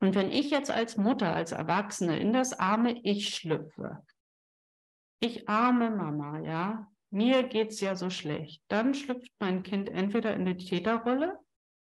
[0.00, 4.02] Und wenn ich jetzt als Mutter, als Erwachsene in das arme Ich schlüpfe,
[5.20, 10.46] ich arme Mama, ja, mir geht's ja so schlecht, dann schlüpft mein Kind entweder in
[10.46, 11.38] die Täterrolle,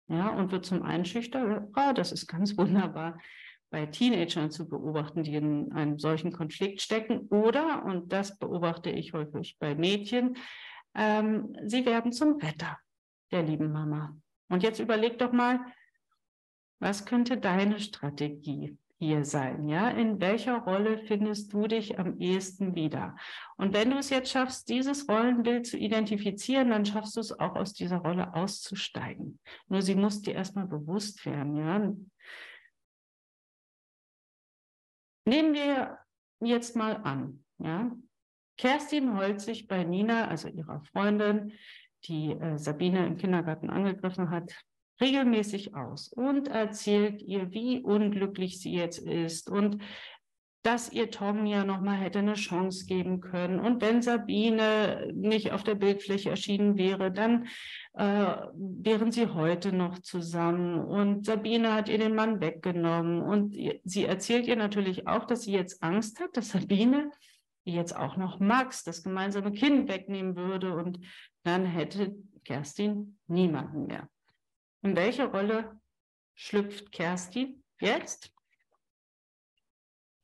[0.08, 1.68] ja, und wird zum Einschüchter.
[1.74, 3.18] Oh, das ist ganz wunderbar
[3.70, 7.26] bei Teenagern zu beobachten, die in einem solchen Konflikt stecken.
[7.30, 10.36] Oder, und das beobachte ich häufig bei Mädchen,
[10.94, 12.78] ähm, sie werden zum Retter
[13.32, 14.16] der lieben Mama.
[14.48, 15.58] Und jetzt überleg doch mal,
[16.78, 19.68] was könnte deine Strategie hier sein?
[19.68, 23.16] Ja, in welcher Rolle findest du dich am ehesten wieder?
[23.56, 27.54] Und wenn du es jetzt schaffst, dieses Rollenbild zu identifizieren, dann schaffst du es auch
[27.54, 29.38] aus dieser Rolle auszusteigen.
[29.68, 31.56] Nur sie muss dir erstmal bewusst werden.
[31.56, 31.92] Ja,
[35.26, 35.98] nehmen wir
[36.40, 37.44] jetzt mal an.
[37.58, 37.90] Ja,
[38.56, 41.52] Kerstin sich bei Nina, also ihrer Freundin,
[42.04, 44.52] die äh, Sabine im Kindergarten angegriffen hat,
[45.00, 49.82] regelmäßig aus und erzählt ihr, wie unglücklich sie jetzt ist und
[50.64, 53.60] dass ihr Tom ja nochmal hätte eine Chance geben können.
[53.60, 57.48] Und wenn Sabine nicht auf der Bildfläche erschienen wäre, dann
[57.92, 60.80] äh, wären sie heute noch zusammen.
[60.80, 63.20] Und Sabine hat ihr den Mann weggenommen.
[63.20, 63.54] Und
[63.84, 67.10] sie erzählt ihr natürlich auch, dass sie jetzt Angst hat, dass Sabine
[67.64, 70.74] jetzt auch noch Max, das gemeinsame Kind, wegnehmen würde.
[70.74, 70.98] Und
[71.42, 74.08] dann hätte Kerstin niemanden mehr.
[74.84, 75.80] In welche Rolle
[76.34, 78.30] schlüpft Kerstin jetzt?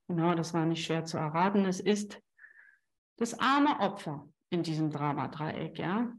[0.06, 1.64] Genau, das war nicht schwer zu erraten.
[1.64, 2.20] Es ist
[3.16, 5.78] das arme Opfer in diesem Dramadreieck.
[5.78, 6.12] Ja?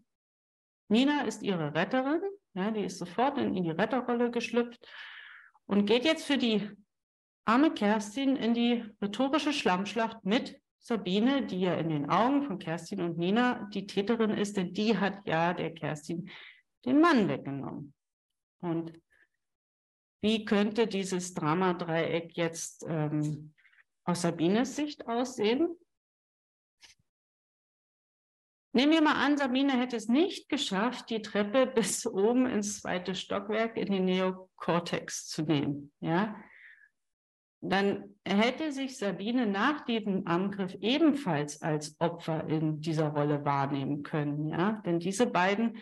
[0.88, 2.22] Nina ist ihre Retterin.
[2.56, 4.88] Ja, die ist sofort in, in die Retterrolle geschlüpft
[5.68, 6.68] und geht jetzt für die
[7.46, 13.02] arme Kerstin in die rhetorische Schlammschlacht mit Sabine, die ja in den Augen von Kerstin
[13.02, 16.30] und Nina die Täterin ist, denn die hat ja der Kerstin
[16.86, 17.94] den Mann weggenommen.
[18.62, 18.94] Und
[20.22, 23.54] wie könnte dieses Dramadreieck jetzt ähm,
[24.06, 25.76] aus Sabines Sicht aussehen?
[28.74, 33.16] Nehmen wir mal an, Sabine hätte es nicht geschafft, die Treppe bis oben ins zweite
[33.16, 35.92] Stockwerk in den Neokortex zu nehmen.
[36.00, 36.36] Ja?
[37.64, 44.48] Dann hätte sich Sabine nach diesem Angriff ebenfalls als Opfer in dieser Rolle wahrnehmen können.
[44.48, 44.82] Ja?
[44.86, 45.78] Denn diese beiden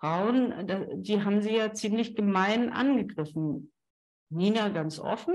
[0.00, 3.72] Frauen, die haben sie ja ziemlich gemein angegriffen.
[4.30, 5.34] Nina ganz offen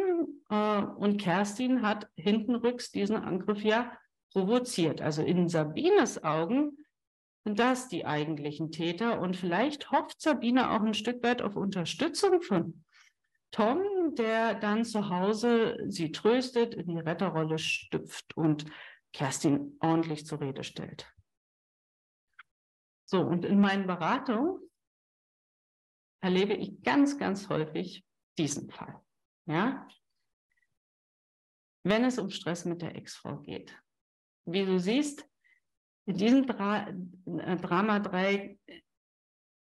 [0.49, 3.91] äh, und Kerstin hat hintenrücks diesen Angriff ja
[4.31, 5.01] provoziert.
[5.01, 6.77] Also in Sabines Augen
[7.43, 12.41] sind das die eigentlichen Täter und vielleicht hofft Sabine auch ein Stück weit auf Unterstützung
[12.41, 12.83] von
[13.51, 13.81] Tom,
[14.15, 18.65] der dann zu Hause sie tröstet, in die Retterrolle stüpft und
[19.11, 21.12] Kerstin ordentlich zur Rede stellt.
[23.05, 24.59] So, und in meinen Beratungen
[26.21, 28.05] erlebe ich ganz, ganz häufig
[28.37, 29.01] diesen Fall.
[29.45, 29.87] Ja?
[31.83, 33.77] Wenn es um Stress mit der Ex-Frau geht.
[34.45, 35.27] Wie du siehst,
[36.05, 38.57] in diesem Dra äh, Drama 3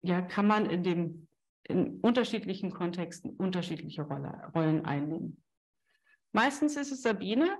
[0.01, 1.27] ja, kann man in, dem,
[1.63, 5.43] in unterschiedlichen Kontexten unterschiedliche Rolle, Rollen einnehmen.
[6.31, 7.57] Meistens ist es Sabine,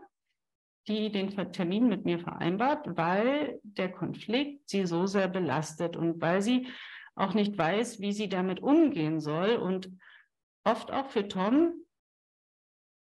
[0.88, 6.42] die den Termin mit mir vereinbart, weil der Konflikt sie so sehr belastet und weil
[6.42, 6.68] sie
[7.16, 9.90] auch nicht weiß, wie sie damit umgehen soll und
[10.64, 11.74] oft auch für Tom,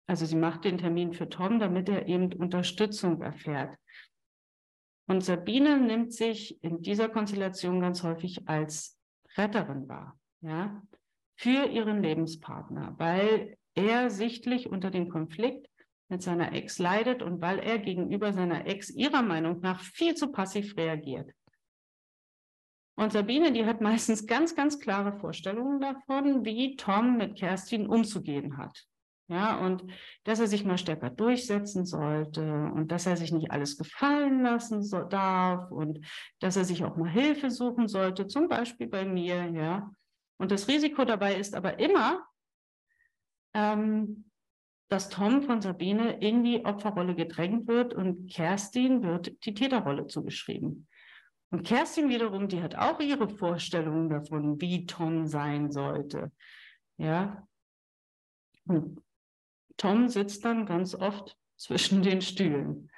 [0.06, 3.76] also sie macht den Termin für Tom, damit er eben Unterstützung erfährt.
[5.06, 8.98] Und Sabine nimmt sich in dieser Konstellation ganz häufig als
[9.36, 10.82] Retterin wahr, ja,
[11.36, 15.68] für ihren Lebenspartner, weil er sichtlich unter dem Konflikt
[16.14, 20.30] mit seiner Ex leidet und weil er gegenüber seiner Ex ihrer Meinung nach viel zu
[20.30, 21.28] passiv reagiert.
[22.96, 28.56] Und Sabine, die hat meistens ganz, ganz klare Vorstellungen davon, wie Tom mit Kerstin umzugehen
[28.58, 28.86] hat.
[29.26, 29.82] Ja, und
[30.22, 32.42] dass er sich mal stärker durchsetzen sollte
[32.74, 35.98] und dass er sich nicht alles gefallen lassen so, darf und
[36.40, 39.90] dass er sich auch mal Hilfe suchen sollte, zum Beispiel bei mir, ja.
[40.38, 42.24] Und das Risiko dabei ist aber immer,
[43.54, 44.30] ähm,
[44.94, 50.86] dass Tom von Sabine in die Opferrolle gedrängt wird und Kerstin wird die Täterrolle zugeschrieben.
[51.50, 56.30] Und Kerstin wiederum, die hat auch ihre Vorstellungen davon, wie Tom sein sollte.
[56.96, 57.44] Ja.
[58.66, 59.02] Und
[59.78, 62.88] Tom sitzt dann ganz oft zwischen den Stühlen.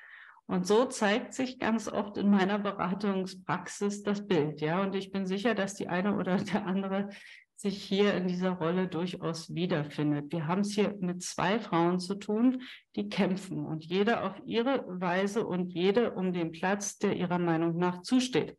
[0.45, 4.83] Und so zeigt sich ganz oft in meiner Beratungspraxis das Bild, ja.
[4.83, 7.09] Und ich bin sicher, dass die eine oder der andere
[7.57, 10.31] sich hier in dieser Rolle durchaus wiederfindet.
[10.31, 12.63] Wir haben es hier mit zwei Frauen zu tun,
[12.95, 17.79] die kämpfen und jede auf ihre Weise und jede um den Platz, der ihrer Meinung
[17.79, 18.59] nach zusteht.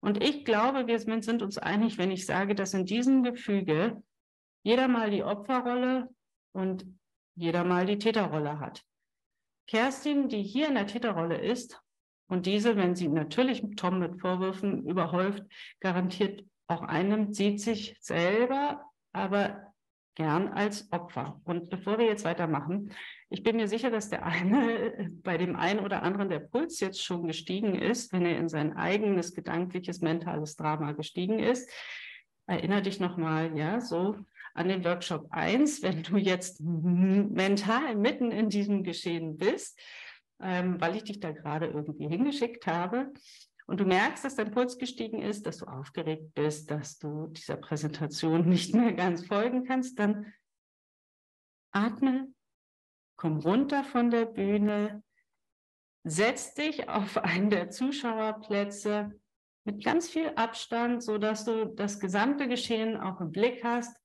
[0.00, 4.02] Und ich glaube, wir sind uns einig, wenn ich sage, dass in diesem Gefüge
[4.64, 6.08] jeder mal die Opferrolle
[6.52, 6.86] und
[7.36, 8.82] jeder mal die Täterrolle hat.
[9.66, 11.80] Kerstin, die hier in der Täterrolle ist,
[12.26, 15.42] und diese, wenn sie natürlich Tom mit Vorwürfen überhäuft,
[15.80, 19.74] garantiert auch einnimmt, sieht sich selber aber
[20.14, 21.40] gern als Opfer.
[21.44, 22.92] Und bevor wir jetzt weitermachen,
[23.30, 27.02] ich bin mir sicher, dass der eine bei dem einen oder anderen der Puls jetzt
[27.02, 31.68] schon gestiegen ist, wenn er in sein eigenes gedankliches, mentales Drama gestiegen ist.
[32.46, 34.16] Erinner dich nochmal, ja, so
[34.54, 39.80] an den Workshop 1, wenn du jetzt mental mitten in diesem Geschehen bist,
[40.40, 43.12] ähm, weil ich dich da gerade irgendwie hingeschickt habe.
[43.66, 47.56] Und du merkst, dass dein Puls gestiegen ist, dass du aufgeregt bist, dass du dieser
[47.56, 50.32] Präsentation nicht mehr ganz folgen kannst, dann
[51.72, 52.32] atme,
[53.16, 55.02] komm runter von der Bühne,
[56.04, 59.18] setz dich auf einen der Zuschauerplätze
[59.66, 63.96] mit ganz viel Abstand, so dass du das gesamte Geschehen auch im Blick hast.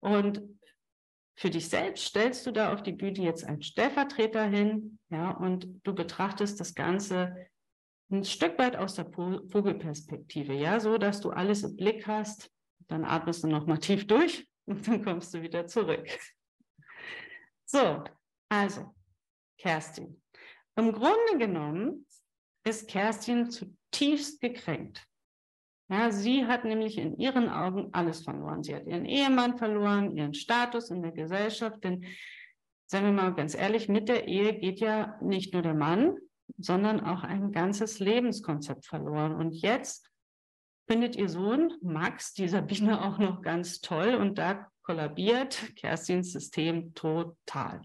[0.00, 0.42] Und
[1.38, 5.68] für dich selbst stellst du da auf die Bühne jetzt einen Stellvertreter hin, ja, und
[5.84, 7.36] du betrachtest das Ganze
[8.10, 12.50] ein Stück weit aus der Vogelperspektive, ja, so dass du alles im Blick hast.
[12.88, 16.06] Dann atmest du nochmal tief durch und dann kommst du wieder zurück.
[17.64, 18.04] So,
[18.48, 18.94] also,
[19.58, 20.22] Kerstin.
[20.76, 22.06] Im Grunde genommen
[22.64, 25.04] ist Kerstin zutiefst gekränkt.
[25.88, 28.62] Ja, sie hat nämlich in ihren Augen alles verloren.
[28.62, 31.82] Sie hat ihren Ehemann verloren, ihren Status in der Gesellschaft.
[31.84, 32.04] Denn,
[32.86, 36.16] sagen wir mal ganz ehrlich, mit der Ehe geht ja nicht nur der Mann,
[36.58, 39.34] sondern auch ein ganzes Lebenskonzept verloren.
[39.34, 40.10] Und jetzt
[40.88, 46.94] findet ihr Sohn Max die Sabine auch noch ganz toll und da kollabiert Kerstins System
[46.94, 47.82] total.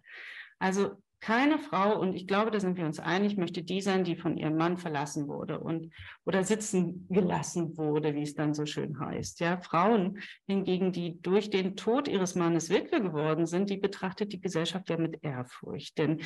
[0.60, 4.16] Also keine Frau, und ich glaube, da sind wir uns einig, möchte die sein, die
[4.16, 5.94] von ihrem Mann verlassen wurde und
[6.26, 9.40] oder sitzen gelassen wurde, wie es dann so schön heißt.
[9.40, 14.42] Ja, Frauen hingegen, die durch den Tod ihres Mannes Witwe geworden sind, die betrachtet die
[14.42, 15.96] Gesellschaft ja mit Ehrfurcht.
[16.00, 16.22] Denn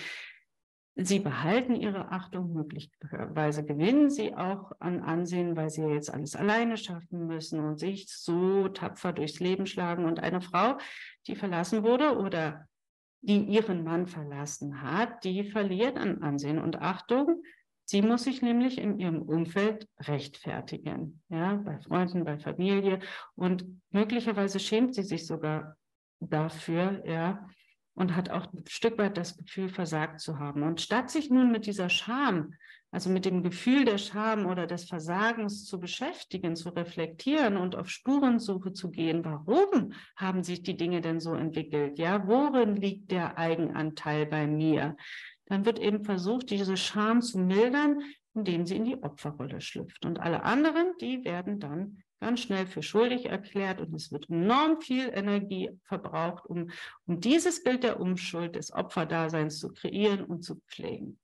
[0.98, 6.78] Sie behalten ihre Achtung, möglicherweise gewinnen sie auch an Ansehen, weil sie jetzt alles alleine
[6.78, 10.06] schaffen müssen und sich so tapfer durchs Leben schlagen.
[10.06, 10.78] Und eine Frau,
[11.28, 12.70] die verlassen wurde oder
[13.20, 17.44] die ihren Mann verlassen hat, die verliert an Ansehen und Achtung.
[17.84, 23.00] Sie muss sich nämlich in ihrem Umfeld rechtfertigen, ja, bei Freunden, bei Familie
[23.36, 25.76] und möglicherweise schämt sie sich sogar
[26.20, 27.48] dafür, ja,
[27.96, 30.64] und hat auch ein Stück weit das Gefühl, versagt zu haben.
[30.64, 32.54] Und statt sich nun mit dieser Scham,
[32.92, 37.90] also mit dem Gefühl der Scham oder des Versagens zu beschäftigen, zu reflektieren und auf
[37.90, 41.98] Spurensuche zu gehen, warum haben sich die Dinge denn so entwickelt?
[41.98, 44.96] Ja, worin liegt der Eigenanteil bei mir?
[45.46, 48.00] Dann wird eben versucht, diese Scham zu mildern,
[48.34, 50.06] indem sie in die Opferrolle schlüpft.
[50.06, 54.82] Und alle anderen, die werden dann ganz schnell für schuldig erklärt und es wird enorm
[54.82, 56.70] viel Energie verbraucht, um,
[57.06, 61.20] um dieses Bild der Umschuld, des Opferdaseins zu kreieren und zu pflegen.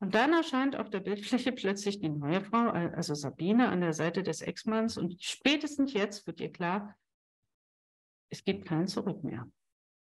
[0.00, 4.22] Und dann erscheint auf der Bildfläche plötzlich die neue Frau, also Sabine, an der Seite
[4.22, 4.96] des Ex-Manns.
[4.96, 6.96] Und spätestens jetzt wird ihr klar,
[8.30, 9.50] es gibt kein Zurück mehr.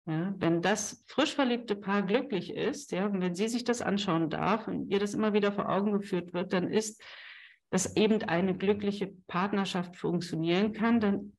[0.07, 4.29] Ja, wenn das frisch verliebte Paar glücklich ist, ja, und wenn sie sich das anschauen
[4.29, 7.03] darf und ihr das immer wieder vor Augen geführt wird, dann ist
[7.75, 11.37] dass eben eine glückliche Partnerschaft funktionieren kann, dann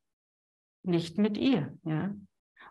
[0.83, 2.13] nicht mit ihr, ja.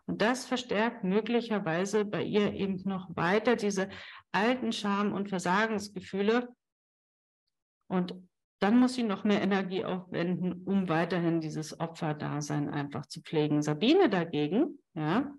[0.05, 3.89] Und das verstärkt möglicherweise bei ihr eben noch weiter diese
[4.33, 6.55] alten Scham- und Versagensgefühle.
[7.89, 8.15] Und
[8.59, 13.63] dann muss sie noch mehr Energie aufwenden, um weiterhin dieses Opferdasein einfach zu pflegen.
[13.63, 15.33] Sabine dagegen, ja,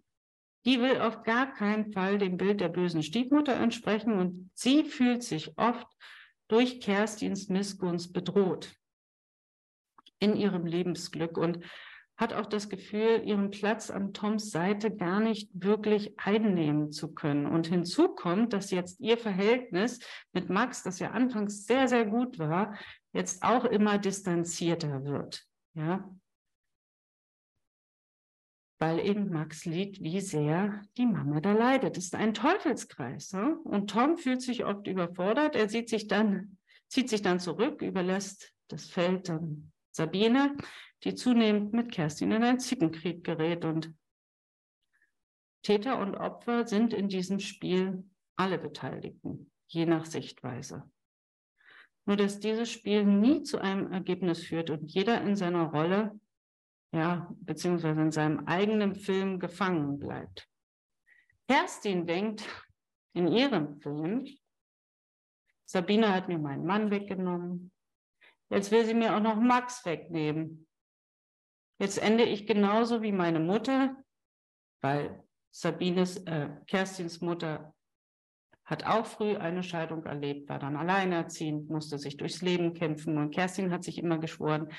[0.66, 5.21] die will auf gar keinen Fall dem Bild der bösen Stiefmutter entsprechen und sie fühlt
[5.21, 5.86] sich oft
[6.48, 8.75] durch Kerstins Missgunst bedroht
[10.19, 11.60] in ihrem Lebensglück und
[12.17, 17.46] hat auch das Gefühl, ihren Platz an Toms Seite gar nicht wirklich einnehmen zu können.
[17.46, 20.00] Und hinzu kommt, dass jetzt ihr Verhältnis
[20.31, 22.77] mit Max, das ja anfangs sehr, sehr gut war,
[23.12, 25.46] jetzt auch immer distanzierter wird.
[25.73, 26.10] Ja,
[28.78, 31.98] weil eben Max sieht, wie sehr die Mama da leidet.
[31.98, 33.32] Das ist ein Teufelskreis.
[33.34, 33.58] Ne?
[33.63, 35.56] Und Tom fühlt sich oft überfordert.
[35.56, 36.58] Er sieht sich dann,
[36.88, 40.58] zieht sich dann zurück, überlässt das Feld dann Sabine,
[41.04, 43.63] die zunehmend mit Kerstin in einen Zickenkrieg gerät.
[43.63, 43.94] Und
[45.62, 48.04] Täter und Opfer sind in diesem Spiel
[48.36, 50.84] alle Beteiligten, je nach Sichtweise.
[52.06, 56.19] Nur dass dieses Spiel nie zu einem Ergebnis führt und jeder in seiner Rolle
[56.92, 60.48] ja, beziehungsweise in seinem eigenen Film gefangen bleibt.
[61.48, 62.44] Kerstin denkt
[63.13, 64.25] in ihrem Film,
[65.65, 67.71] Sabine hat mir meinen Mann weggenommen,
[68.50, 70.67] jetzt will sie mir auch noch Max wegnehmen.
[71.79, 73.96] Jetzt ende ich genauso wie meine Mutter,
[74.81, 77.73] weil Sabines, äh, Kerstins Mutter
[78.65, 83.31] hat auch früh eine Scheidung erlebt, war dann alleinerziehend, musste sich durchs Leben kämpfen und
[83.31, 84.69] Kerstin hat sich immer geschworen,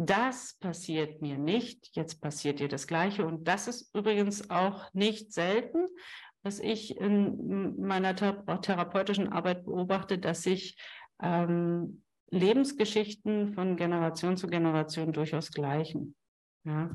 [0.00, 3.26] das passiert mir nicht, jetzt passiert ihr das Gleiche.
[3.26, 5.88] Und das ist übrigens auch nicht selten,
[6.42, 10.80] was ich in meiner therapeutischen Arbeit beobachte, dass sich
[11.20, 16.14] ähm, Lebensgeschichten von Generation zu Generation durchaus gleichen.
[16.62, 16.94] Ja.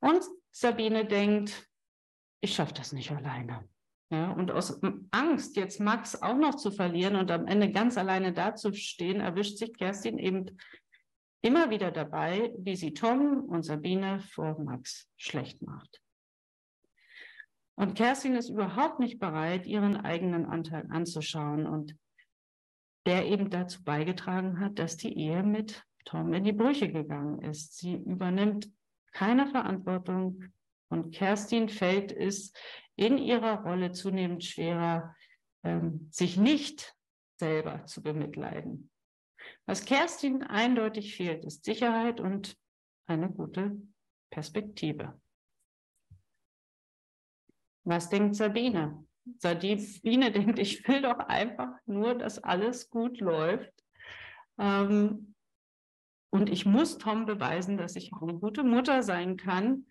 [0.00, 1.68] Und Sabine denkt,
[2.40, 3.68] ich schaffe das nicht alleine.
[4.10, 4.80] Ja, und aus
[5.12, 9.76] Angst, jetzt Max auch noch zu verlieren und am Ende ganz alleine dazustehen, erwischt sich
[9.76, 10.58] Kerstin eben
[11.42, 16.00] immer wieder dabei, wie sie Tom und Sabine vor Max schlecht macht.
[17.76, 21.96] Und Kerstin ist überhaupt nicht bereit, ihren eigenen Anteil anzuschauen und
[23.06, 27.78] der eben dazu beigetragen hat, dass die Ehe mit Tom in die Brüche gegangen ist.
[27.78, 28.68] Sie übernimmt
[29.12, 30.44] keine Verantwortung
[30.88, 32.52] und Kerstin fällt es
[32.96, 35.14] in ihrer Rolle zunehmend schwerer,
[35.62, 36.96] ähm, sich nicht
[37.36, 38.90] selber zu bemitleiden.
[39.66, 42.56] Was Kerstin eindeutig fehlt, ist Sicherheit und
[43.06, 43.76] eine gute
[44.30, 45.20] Perspektive.
[47.84, 49.06] Was denkt Sabine?
[49.38, 53.72] Sabine denkt, ich will doch einfach nur, dass alles gut läuft.
[54.58, 55.34] Ähm,
[56.30, 59.86] und ich muss Tom beweisen, dass ich eine gute Mutter sein kann.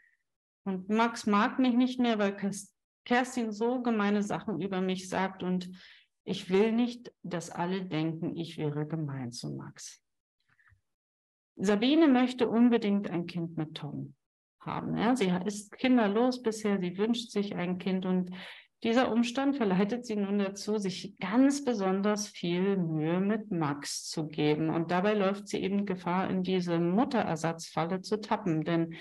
[0.66, 2.36] Und Max mag mich nicht mehr, weil
[3.06, 5.42] Kerstin so gemeine Sachen über mich sagt.
[5.42, 5.72] Und
[6.28, 10.04] ich will nicht, dass alle denken, ich wäre gemein zu Max.
[11.56, 14.14] Sabine möchte unbedingt ein Kind mit Tom
[14.60, 14.98] haben.
[14.98, 15.16] Ja?
[15.16, 18.32] Sie ist kinderlos bisher, sie wünscht sich ein Kind und
[18.84, 24.70] dieser Umstand verleitet sie nun dazu, sich ganz besonders viel Mühe mit Max zu geben.
[24.70, 28.66] Und dabei läuft sie eben Gefahr, in diese Mutterersatzfalle zu tappen.
[28.66, 28.96] Denn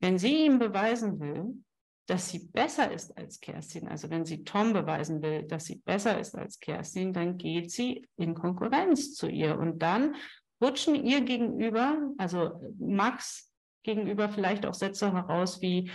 [0.00, 1.64] wenn sie ihm beweisen will,
[2.06, 6.18] dass sie besser ist als Kerstin, also wenn sie Tom beweisen will, dass sie besser
[6.18, 10.16] ist als Kerstin, dann geht sie in Konkurrenz zu ihr und dann
[10.60, 15.90] rutschen ihr gegenüber, also Max gegenüber vielleicht auch Sätze heraus wie,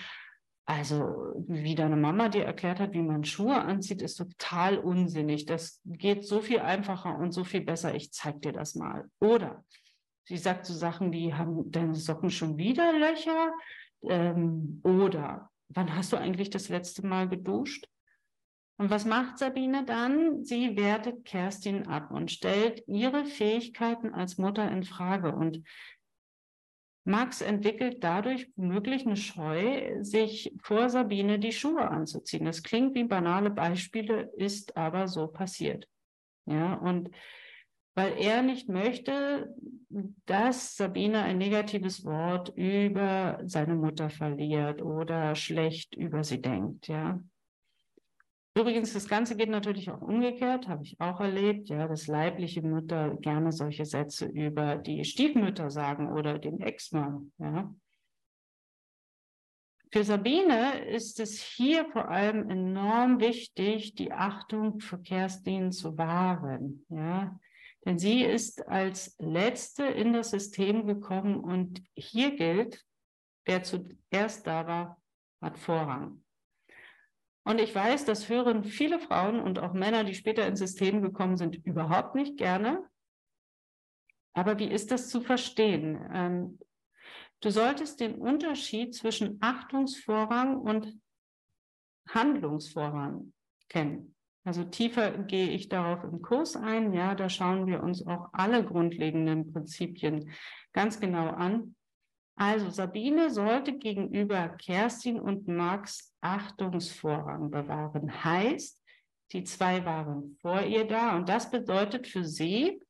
[0.66, 5.46] also wie deine Mama dir erklärt hat, wie man Schuhe anzieht, ist total unsinnig.
[5.46, 7.96] Das geht so viel einfacher und so viel besser.
[7.96, 9.06] Ich zeig dir das mal.
[9.20, 9.64] Oder
[10.26, 13.54] sie sagt so Sachen wie, haben deine Socken schon wieder Löcher?
[14.04, 17.88] Ähm, oder wann hast du eigentlich das letzte Mal geduscht?
[18.80, 20.44] Und was macht Sabine dann?
[20.44, 25.34] Sie wertet Kerstin ab und stellt ihre Fähigkeiten als Mutter in Frage.
[25.34, 25.64] Und
[27.04, 32.46] Max entwickelt dadurch womöglich eine Scheu, sich vor Sabine die Schuhe anzuziehen.
[32.46, 35.88] Das klingt wie banale Beispiele, ist aber so passiert.
[36.46, 37.10] Ja, und
[37.98, 39.56] weil er nicht möchte,
[40.28, 47.20] dass Sabine ein negatives Wort über seine Mutter verliert oder schlecht über sie denkt, ja.
[48.56, 53.16] Übrigens, das Ganze geht natürlich auch umgekehrt, habe ich auch erlebt, ja, dass leibliche Mütter
[53.16, 57.74] gerne solche Sätze über die Stiefmütter sagen oder den Ex-Mann, ja.
[59.92, 66.86] Für Sabine ist es hier vor allem enorm wichtig, die Achtung für Kerstin zu wahren,
[66.90, 67.40] ja.
[67.88, 72.86] Denn sie ist als Letzte in das System gekommen und hier gilt,
[73.46, 75.02] wer zuerst da war,
[75.42, 76.22] hat Vorrang.
[77.46, 81.38] Und ich weiß, das hören viele Frauen und auch Männer, die später ins System gekommen
[81.38, 82.86] sind, überhaupt nicht gerne.
[84.34, 86.10] Aber wie ist das zu verstehen?
[86.14, 86.60] Ähm,
[87.40, 91.00] du solltest den Unterschied zwischen Achtungsvorrang und
[92.10, 93.32] Handlungsvorrang
[93.70, 94.17] kennen.
[94.48, 96.94] Also tiefer gehe ich darauf im Kurs ein.
[96.94, 100.32] Ja, da schauen wir uns auch alle grundlegenden Prinzipien
[100.72, 101.76] ganz genau an.
[102.38, 108.24] Also Sabine sollte gegenüber Kerstin und Max Achtungsvorrang bewahren.
[108.24, 108.82] Heißt,
[109.34, 112.82] die zwei waren vor ihr da und das bedeutet für sie,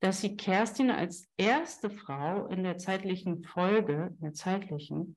[0.00, 5.14] dass sie Kerstin als erste Frau in der zeitlichen Folge, in der zeitlichen,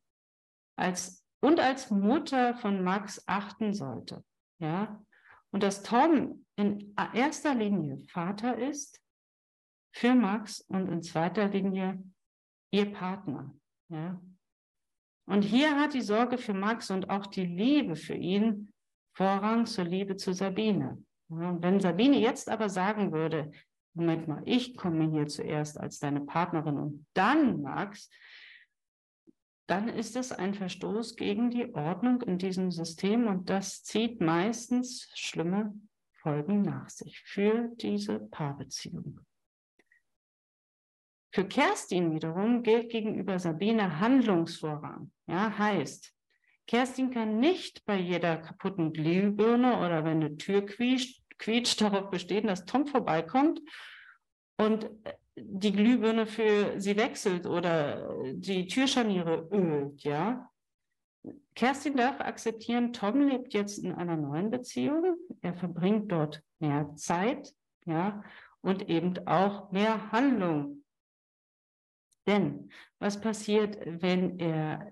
[0.76, 4.26] als und als Mutter von Max achten sollte.
[4.58, 5.02] Ja,
[5.52, 9.02] und dass Tom in erster Linie Vater ist
[9.94, 12.04] für Max und in zweiter Linie
[12.72, 13.56] ihr Partner.
[13.90, 14.22] Ja?
[15.26, 18.74] Und hier hat die Sorge für Max und auch die Liebe für ihn
[19.16, 21.04] Vorrang zur Liebe zu Sabine.
[21.30, 23.52] Ja, wenn Sabine jetzt aber sagen würde,
[23.94, 28.10] Moment mal, ich komme hier zuerst als deine Partnerin und dann Max,
[29.70, 35.12] dann ist es ein Verstoß gegen die Ordnung in diesem System und das zieht meistens
[35.14, 35.74] schlimme
[36.22, 39.20] Folgen nach sich für diese Paarbeziehung.
[41.32, 45.12] Für Kerstin wiederum gilt gegenüber Sabine Handlungsvorrang.
[45.28, 46.16] Ja, heißt,
[46.66, 52.48] Kerstin kann nicht bei jeder kaputten Glühbirne oder wenn eine Tür quietscht, quietscht darauf bestehen,
[52.48, 53.62] dass Tom vorbeikommt
[54.58, 54.90] und
[55.44, 60.50] die Glühbirne für sie wechselt oder die Türscharniere ölt, ja.
[61.56, 65.18] Kerstin darf akzeptieren, Tom lebt jetzt in einer neuen Beziehung.
[65.42, 67.54] Er verbringt dort mehr Zeit,
[67.86, 68.24] ja,
[68.62, 70.84] und eben auch mehr Handlung.
[72.28, 72.70] Denn
[73.00, 74.92] was passiert, wenn er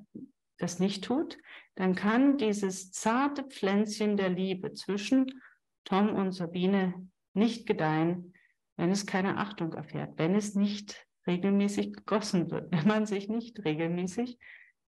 [0.57, 1.37] das nicht tut?
[1.75, 5.41] Dann kann dieses zarte Pflänzchen der Liebe zwischen
[5.83, 8.33] Tom und Sabine nicht gedeihen,
[8.77, 13.63] wenn es keine Achtung erfährt, wenn es nicht regelmäßig gegossen wird, wenn man sich nicht
[13.65, 14.39] regelmäßig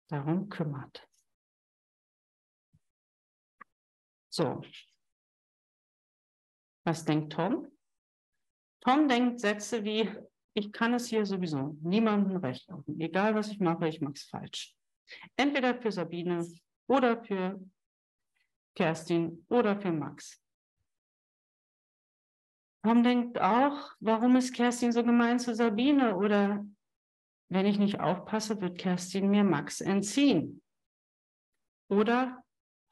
[0.10, 1.08] darum kümmert.
[4.30, 4.62] So.
[6.86, 7.68] Was denkt Tom?
[8.82, 10.10] Tom denkt Sätze wie,
[10.54, 13.00] ich kann es hier sowieso niemandem recht machen.
[13.00, 14.76] Egal was ich mache, ich mache es falsch.
[15.36, 16.46] Entweder für Sabine
[16.88, 17.60] oder für
[18.76, 20.42] Kerstin oder für Max.
[22.88, 26.16] Tom denkt auch, warum ist Kerstin so gemein zu Sabine?
[26.16, 26.66] Oder
[27.50, 30.62] wenn ich nicht aufpasse, wird Kerstin mir Max entziehen.
[31.90, 32.42] Oder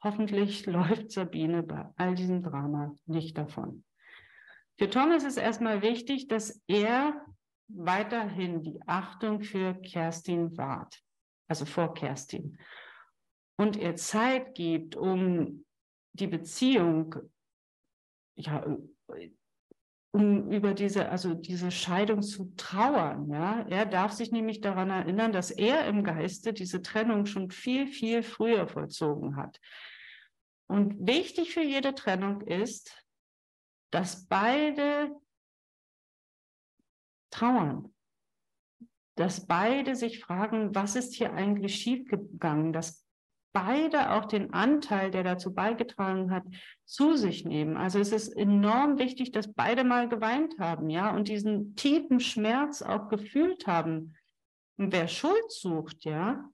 [0.04, 3.84] hoffentlich läuft Sabine bei all diesem Drama nicht davon.
[4.76, 7.24] Für Tom ist es erstmal wichtig, dass er
[7.68, 11.02] weiterhin die Achtung für Kerstin wahrt,
[11.48, 12.58] also vor Kerstin,
[13.58, 15.64] und ihr Zeit gibt, um
[16.12, 17.14] die Beziehung
[18.34, 18.62] ja,
[20.16, 23.28] um über diese, also diese Scheidung zu trauern.
[23.28, 23.66] Ja?
[23.68, 28.22] Er darf sich nämlich daran erinnern, dass er im Geiste diese Trennung schon viel, viel
[28.22, 29.60] früher vollzogen hat.
[30.68, 33.04] Und wichtig für jede Trennung ist,
[33.90, 35.14] dass beide
[37.30, 37.94] trauern,
[39.16, 43.05] dass beide sich fragen, was ist hier eigentlich schiefgegangen, dass
[43.56, 46.44] beide auch den Anteil, der dazu beigetragen hat,
[46.84, 47.78] zu sich nehmen.
[47.78, 52.82] Also es ist enorm wichtig, dass beide mal geweint haben, ja, und diesen tiefen Schmerz
[52.82, 54.14] auch gefühlt haben.
[54.76, 56.50] Und wer Schuld sucht, ja,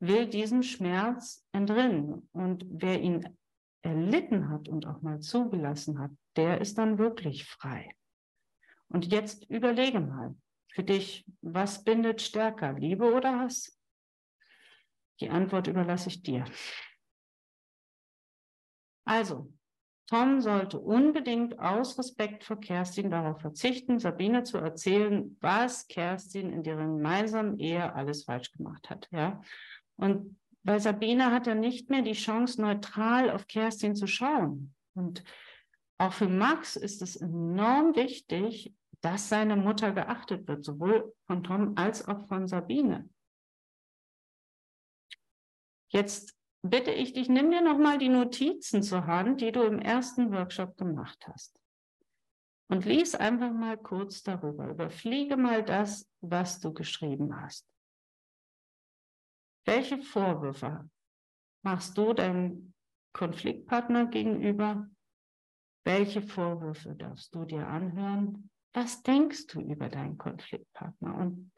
[0.00, 2.26] will diesem Schmerz entrinnen.
[2.32, 3.28] Und wer ihn
[3.82, 7.90] erlitten hat und auch mal zugelassen hat, der ist dann wirklich frei.
[8.88, 10.34] Und jetzt überlege mal
[10.72, 13.77] für dich, was bindet stärker, Liebe oder Hass?
[15.20, 16.44] Die Antwort überlasse ich dir.
[19.04, 19.52] Also,
[20.08, 26.64] Tom sollte unbedingt aus Respekt vor Kerstin darauf verzichten, Sabine zu erzählen, was Kerstin in
[26.64, 29.08] ihrer gemeinsamen Ehe alles falsch gemacht hat.
[29.10, 29.42] Ja?
[29.96, 34.74] Und bei Sabine hat er nicht mehr die Chance, neutral auf Kerstin zu schauen.
[34.94, 35.24] Und
[35.98, 41.74] auch für Max ist es enorm wichtig, dass seine Mutter geachtet wird, sowohl von Tom
[41.76, 43.08] als auch von Sabine.
[45.88, 50.32] Jetzt bitte ich dich, nimm dir nochmal die Notizen zur Hand, die du im ersten
[50.32, 51.58] Workshop gemacht hast.
[52.70, 54.68] Und lies einfach mal kurz darüber.
[54.68, 57.66] Überfliege mal das, was du geschrieben hast.
[59.64, 60.88] Welche Vorwürfe
[61.62, 62.74] machst du deinem
[63.14, 64.88] Konfliktpartner gegenüber?
[65.84, 68.50] Welche Vorwürfe darfst du dir anhören?
[68.74, 71.14] Was denkst du über deinen Konfliktpartner?
[71.14, 71.50] Und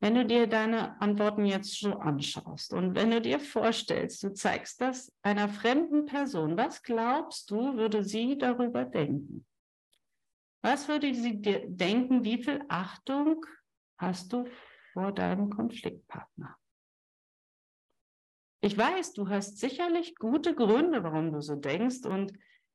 [0.00, 4.80] wenn du dir deine Antworten jetzt so anschaust und wenn du dir vorstellst, du zeigst
[4.80, 9.46] das einer fremden Person, was glaubst du, würde sie darüber denken?
[10.62, 13.44] Was würde sie dir denken, wie viel Achtung
[13.98, 14.46] hast du
[14.92, 16.56] vor deinem Konfliktpartner?
[18.60, 22.32] Ich weiß, du hast sicherlich gute Gründe, warum du so denkst und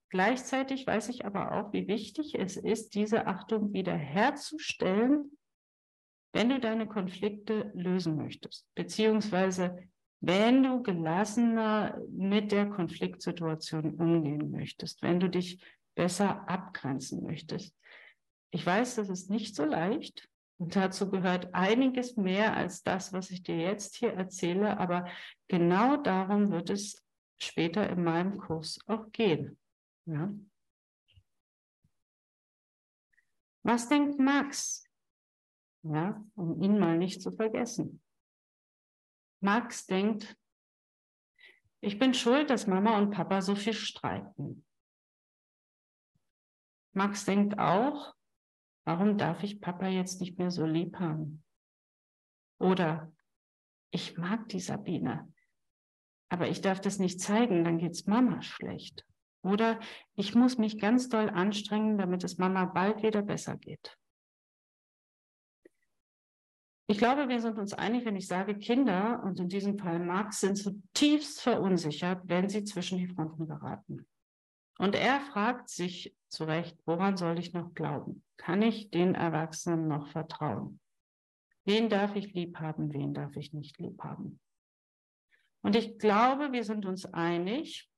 [0.09, 5.37] gleichzeitig weiß ich aber auch, wie wichtig es ist, diese Achtung wiederherzustellen
[6.33, 9.77] wenn du deine Konflikte lösen möchtest, beziehungsweise
[10.21, 15.63] wenn du gelassener mit der Konfliktsituation umgehen möchtest, wenn du dich
[15.95, 17.75] besser abgrenzen möchtest.
[18.51, 23.31] Ich weiß, das ist nicht so leicht und dazu gehört einiges mehr als das, was
[23.31, 25.07] ich dir jetzt hier erzähle, aber
[25.47, 27.03] genau darum wird es
[27.41, 29.57] später in meinem Kurs auch gehen.
[30.05, 30.31] Ja?
[33.63, 34.83] Was denkt Max?
[35.83, 38.01] Ja, um ihn mal nicht zu vergessen.
[39.41, 40.37] Max denkt,
[41.81, 44.65] ich bin schuld, dass Mama und Papa so viel streiten.
[46.93, 48.13] Max denkt auch,
[48.85, 51.43] warum darf ich Papa jetzt nicht mehr so lieb haben?
[52.59, 53.11] Oder
[53.89, 55.33] ich mag die Sabine,
[56.29, 59.05] aber ich darf das nicht zeigen, dann geht's Mama schlecht.
[59.43, 59.79] Oder
[60.13, 63.97] ich muss mich ganz doll anstrengen, damit es Mama bald wieder besser geht.
[66.91, 70.41] Ich glaube, wir sind uns einig, wenn ich sage, Kinder, und in diesem Fall Max,
[70.41, 74.05] sind zutiefst verunsichert, wenn sie zwischen die Fronten geraten.
[74.77, 78.25] Und er fragt sich zu Recht, woran soll ich noch glauben?
[78.35, 80.81] Kann ich den Erwachsenen noch vertrauen?
[81.63, 84.41] Wen darf ich lieb haben, wen darf ich nicht lieb haben?
[85.61, 87.89] Und ich glaube, wir sind uns einig,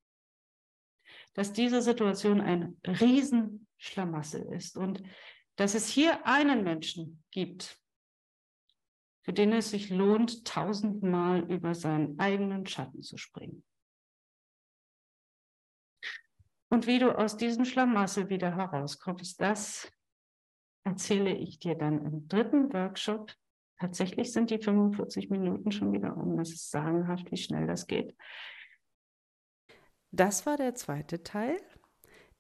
[1.34, 5.02] dass diese Situation ein Riesenschlamassel ist und
[5.56, 7.83] dass es hier einen Menschen gibt,
[9.24, 13.64] für den es sich lohnt, tausendmal über seinen eigenen Schatten zu springen.
[16.70, 19.92] Und wie du aus diesem Schlamassel wieder herauskommst, das
[20.84, 23.32] erzähle ich dir dann im dritten Workshop.
[23.80, 26.36] Tatsächlich sind die 45 Minuten schon wieder um.
[26.38, 28.16] Das ist sagenhaft, wie schnell das geht.
[30.12, 31.58] Das war der zweite Teil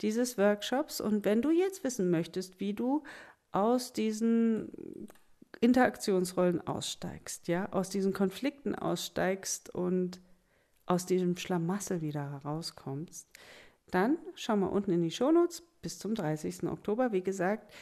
[0.01, 0.99] dieses Workshops.
[0.99, 3.03] Und wenn du jetzt wissen möchtest, wie du
[3.51, 4.71] aus diesen
[5.63, 10.19] Interaktionsrollen aussteigst, ja, aus diesen Konflikten aussteigst und
[10.85, 13.29] aus diesem Schlamassel wieder herauskommst,
[13.89, 16.63] dann schau mal unten in die Shownotes bis zum 30.
[16.63, 17.13] Oktober.
[17.13, 17.73] Wie gesagt,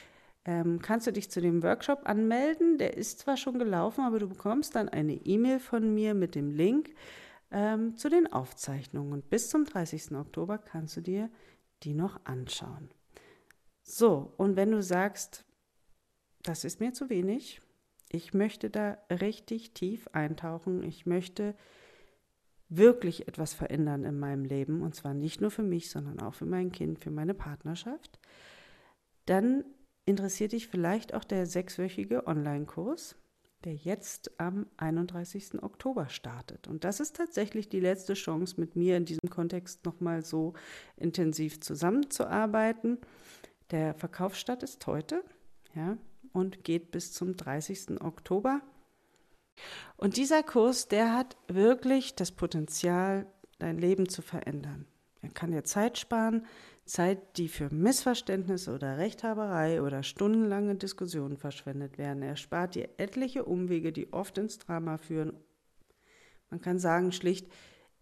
[0.46, 2.78] ähm, kannst du dich zu dem Workshop anmelden.
[2.78, 6.52] Der ist zwar schon gelaufen, aber du bekommst dann eine E-Mail von mir mit dem
[6.52, 6.94] Link
[7.50, 9.12] ähm, zu den Aufzeichnungen.
[9.12, 10.12] Und bis zum 30.
[10.12, 11.32] Oktober kannst du dir
[11.82, 12.92] die noch anschauen.
[13.82, 15.46] So, und wenn du sagst,
[16.44, 17.60] das ist mir zu wenig,
[18.12, 20.84] ich möchte da richtig tief eintauchen.
[20.84, 21.56] Ich möchte
[22.68, 26.46] wirklich etwas verändern in meinem Leben und zwar nicht nur für mich, sondern auch für
[26.46, 28.20] mein Kind, für meine Partnerschaft.
[29.26, 29.64] Dann
[30.06, 33.16] interessiert dich vielleicht auch der sechswöchige Online-Kurs,
[33.64, 35.62] der jetzt am 31.
[35.62, 36.68] Oktober startet.
[36.68, 40.54] Und das ist tatsächlich die letzte Chance, mit mir in diesem Kontext nochmal so
[40.98, 42.98] intensiv zusammenzuarbeiten.
[43.70, 45.24] Der Verkaufsstart ist heute.
[45.76, 45.98] Ja,
[46.34, 48.02] und geht bis zum 30.
[48.02, 48.62] Oktober.
[49.98, 53.28] Und dieser Kurs, der hat wirklich das Potenzial,
[53.60, 54.86] dein Leben zu verändern.
[55.22, 56.46] Er kann dir Zeit sparen,
[56.86, 62.24] Zeit, die für Missverständnisse oder Rechthaberei oder stundenlange Diskussionen verschwendet werden.
[62.24, 65.34] Er spart dir etliche Umwege, die oft ins Drama führen.
[66.50, 67.48] Man kann sagen schlicht,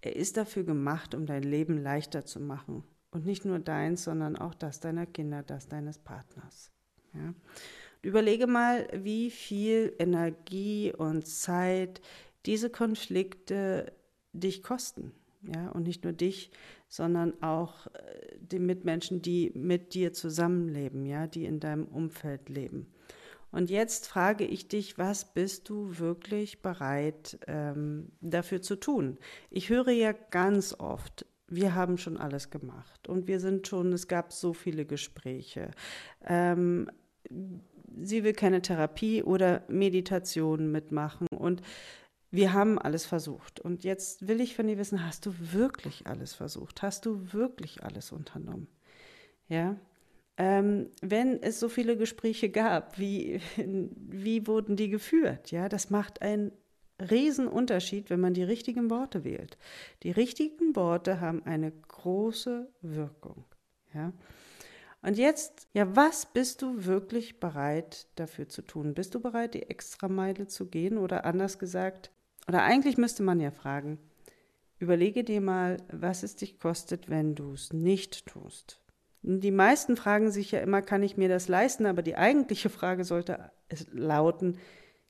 [0.02, 2.84] er ist dafür gemacht, um dein Leben leichter zu machen.
[3.12, 6.72] Und nicht nur deins, sondern auch das deiner Kinder, das deines Partners.
[7.14, 7.34] Ja?
[8.02, 12.02] Überlege mal, wie viel Energie und Zeit
[12.46, 13.92] diese Konflikte
[14.34, 15.12] dich kosten.
[15.42, 16.52] Ja, und nicht nur dich,
[16.90, 22.88] sondern auch äh, die Mitmenschen, die mit dir zusammenleben, ja, die in deinem Umfeld leben.
[23.52, 29.18] Und jetzt frage ich dich, was bist du wirklich bereit ähm, dafür zu tun?
[29.50, 34.08] Ich höre ja ganz oft, wir haben schon alles gemacht und wir sind schon, es
[34.08, 35.72] gab so viele Gespräche.
[36.24, 36.92] Ähm,
[38.04, 41.62] sie will keine Therapie oder Meditation mitmachen und
[42.32, 43.60] wir haben alles versucht.
[43.60, 46.82] Und jetzt will ich von dir wissen, hast du wirklich alles versucht?
[46.82, 48.68] Hast du wirklich alles unternommen?
[49.48, 49.78] Ja.
[50.38, 55.52] Ähm, wenn es so viele Gespräche gab, wie, wie wurden die geführt?
[55.52, 56.52] Ja, das macht einen
[57.00, 59.58] Riesenunterschied, wenn man die richtigen Worte wählt.
[60.04, 63.46] Die richtigen Worte haben eine große Wirkung.
[63.94, 64.14] Ja.
[65.02, 68.94] Und jetzt, ja, was bist du wirklich bereit dafür zu tun?
[68.94, 70.98] Bist du bereit, die Extrameile zu gehen?
[70.98, 72.12] Oder anders gesagt,
[72.48, 73.98] oder eigentlich müsste man ja fragen,
[74.80, 78.82] überlege dir mal, was es dich kostet, wenn du es nicht tust.
[79.22, 81.86] Die meisten fragen sich ja immer, kann ich mir das leisten?
[81.86, 83.52] Aber die eigentliche Frage sollte
[83.92, 84.58] lauten,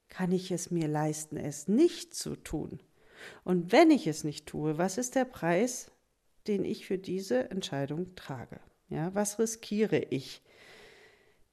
[0.10, 2.80] kann ich es mir leisten, es nicht zu tun?
[3.44, 5.92] Und wenn ich es nicht tue, was ist der Preis,
[6.48, 8.60] den ich für diese Entscheidung trage?
[8.90, 10.42] Ja, was riskiere ich?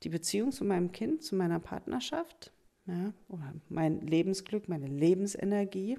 [0.02, 2.52] Die Beziehung zu meinem Kind, zu meiner Partnerschaft,
[2.86, 5.98] ja, oder mein Lebensglück, meine Lebensenergie?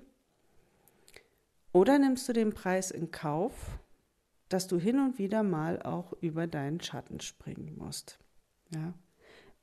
[1.74, 3.80] Oder nimmst du den Preis in Kauf,
[4.50, 8.20] dass du hin und wieder mal auch über deinen Schatten springen musst?
[8.74, 8.94] Ja?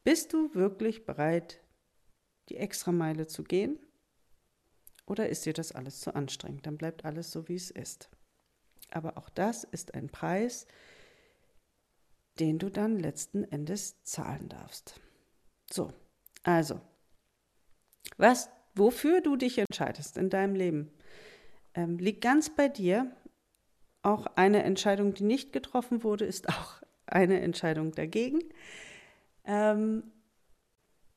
[0.05, 1.61] Bist du wirklich bereit,
[2.51, 3.79] die Extrameile zu gehen?
[5.07, 6.67] Oder ist dir das alles zu anstrengend?
[6.67, 8.11] Dann bleibt alles so, wie es ist.
[8.91, 10.67] Aber auch das ist ein Preis,
[12.39, 15.01] den du dann letzten Endes zahlen darfst.
[15.71, 15.93] So,
[16.43, 16.81] also,
[18.17, 20.91] was, wofür du dich entscheidest in deinem Leben,
[21.75, 23.11] ähm, liegt ganz bei dir.
[24.03, 28.41] Auch eine Entscheidung, die nicht getroffen wurde, ist auch eine Entscheidung dagegen.
[29.45, 30.05] Ähm,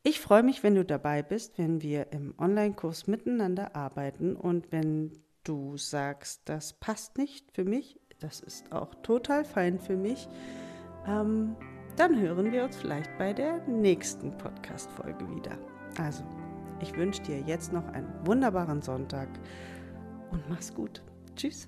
[0.04, 5.12] ich freue mich, wenn du dabei bist, wenn wir im Online-Kurs miteinander arbeiten und wenn
[5.44, 10.30] du sagst, das passt nicht für mich, das ist auch total fein für mich,
[11.08, 11.56] ähm,
[11.96, 15.58] dann hören wir uns vielleicht bei der nächsten Podcast-Folge wieder.
[16.00, 16.24] Also,
[16.80, 19.30] ich wünsche dir jetzt noch einen wunderbaren Sonntag
[20.32, 21.02] und mach's gut.
[21.36, 21.68] Tschüss.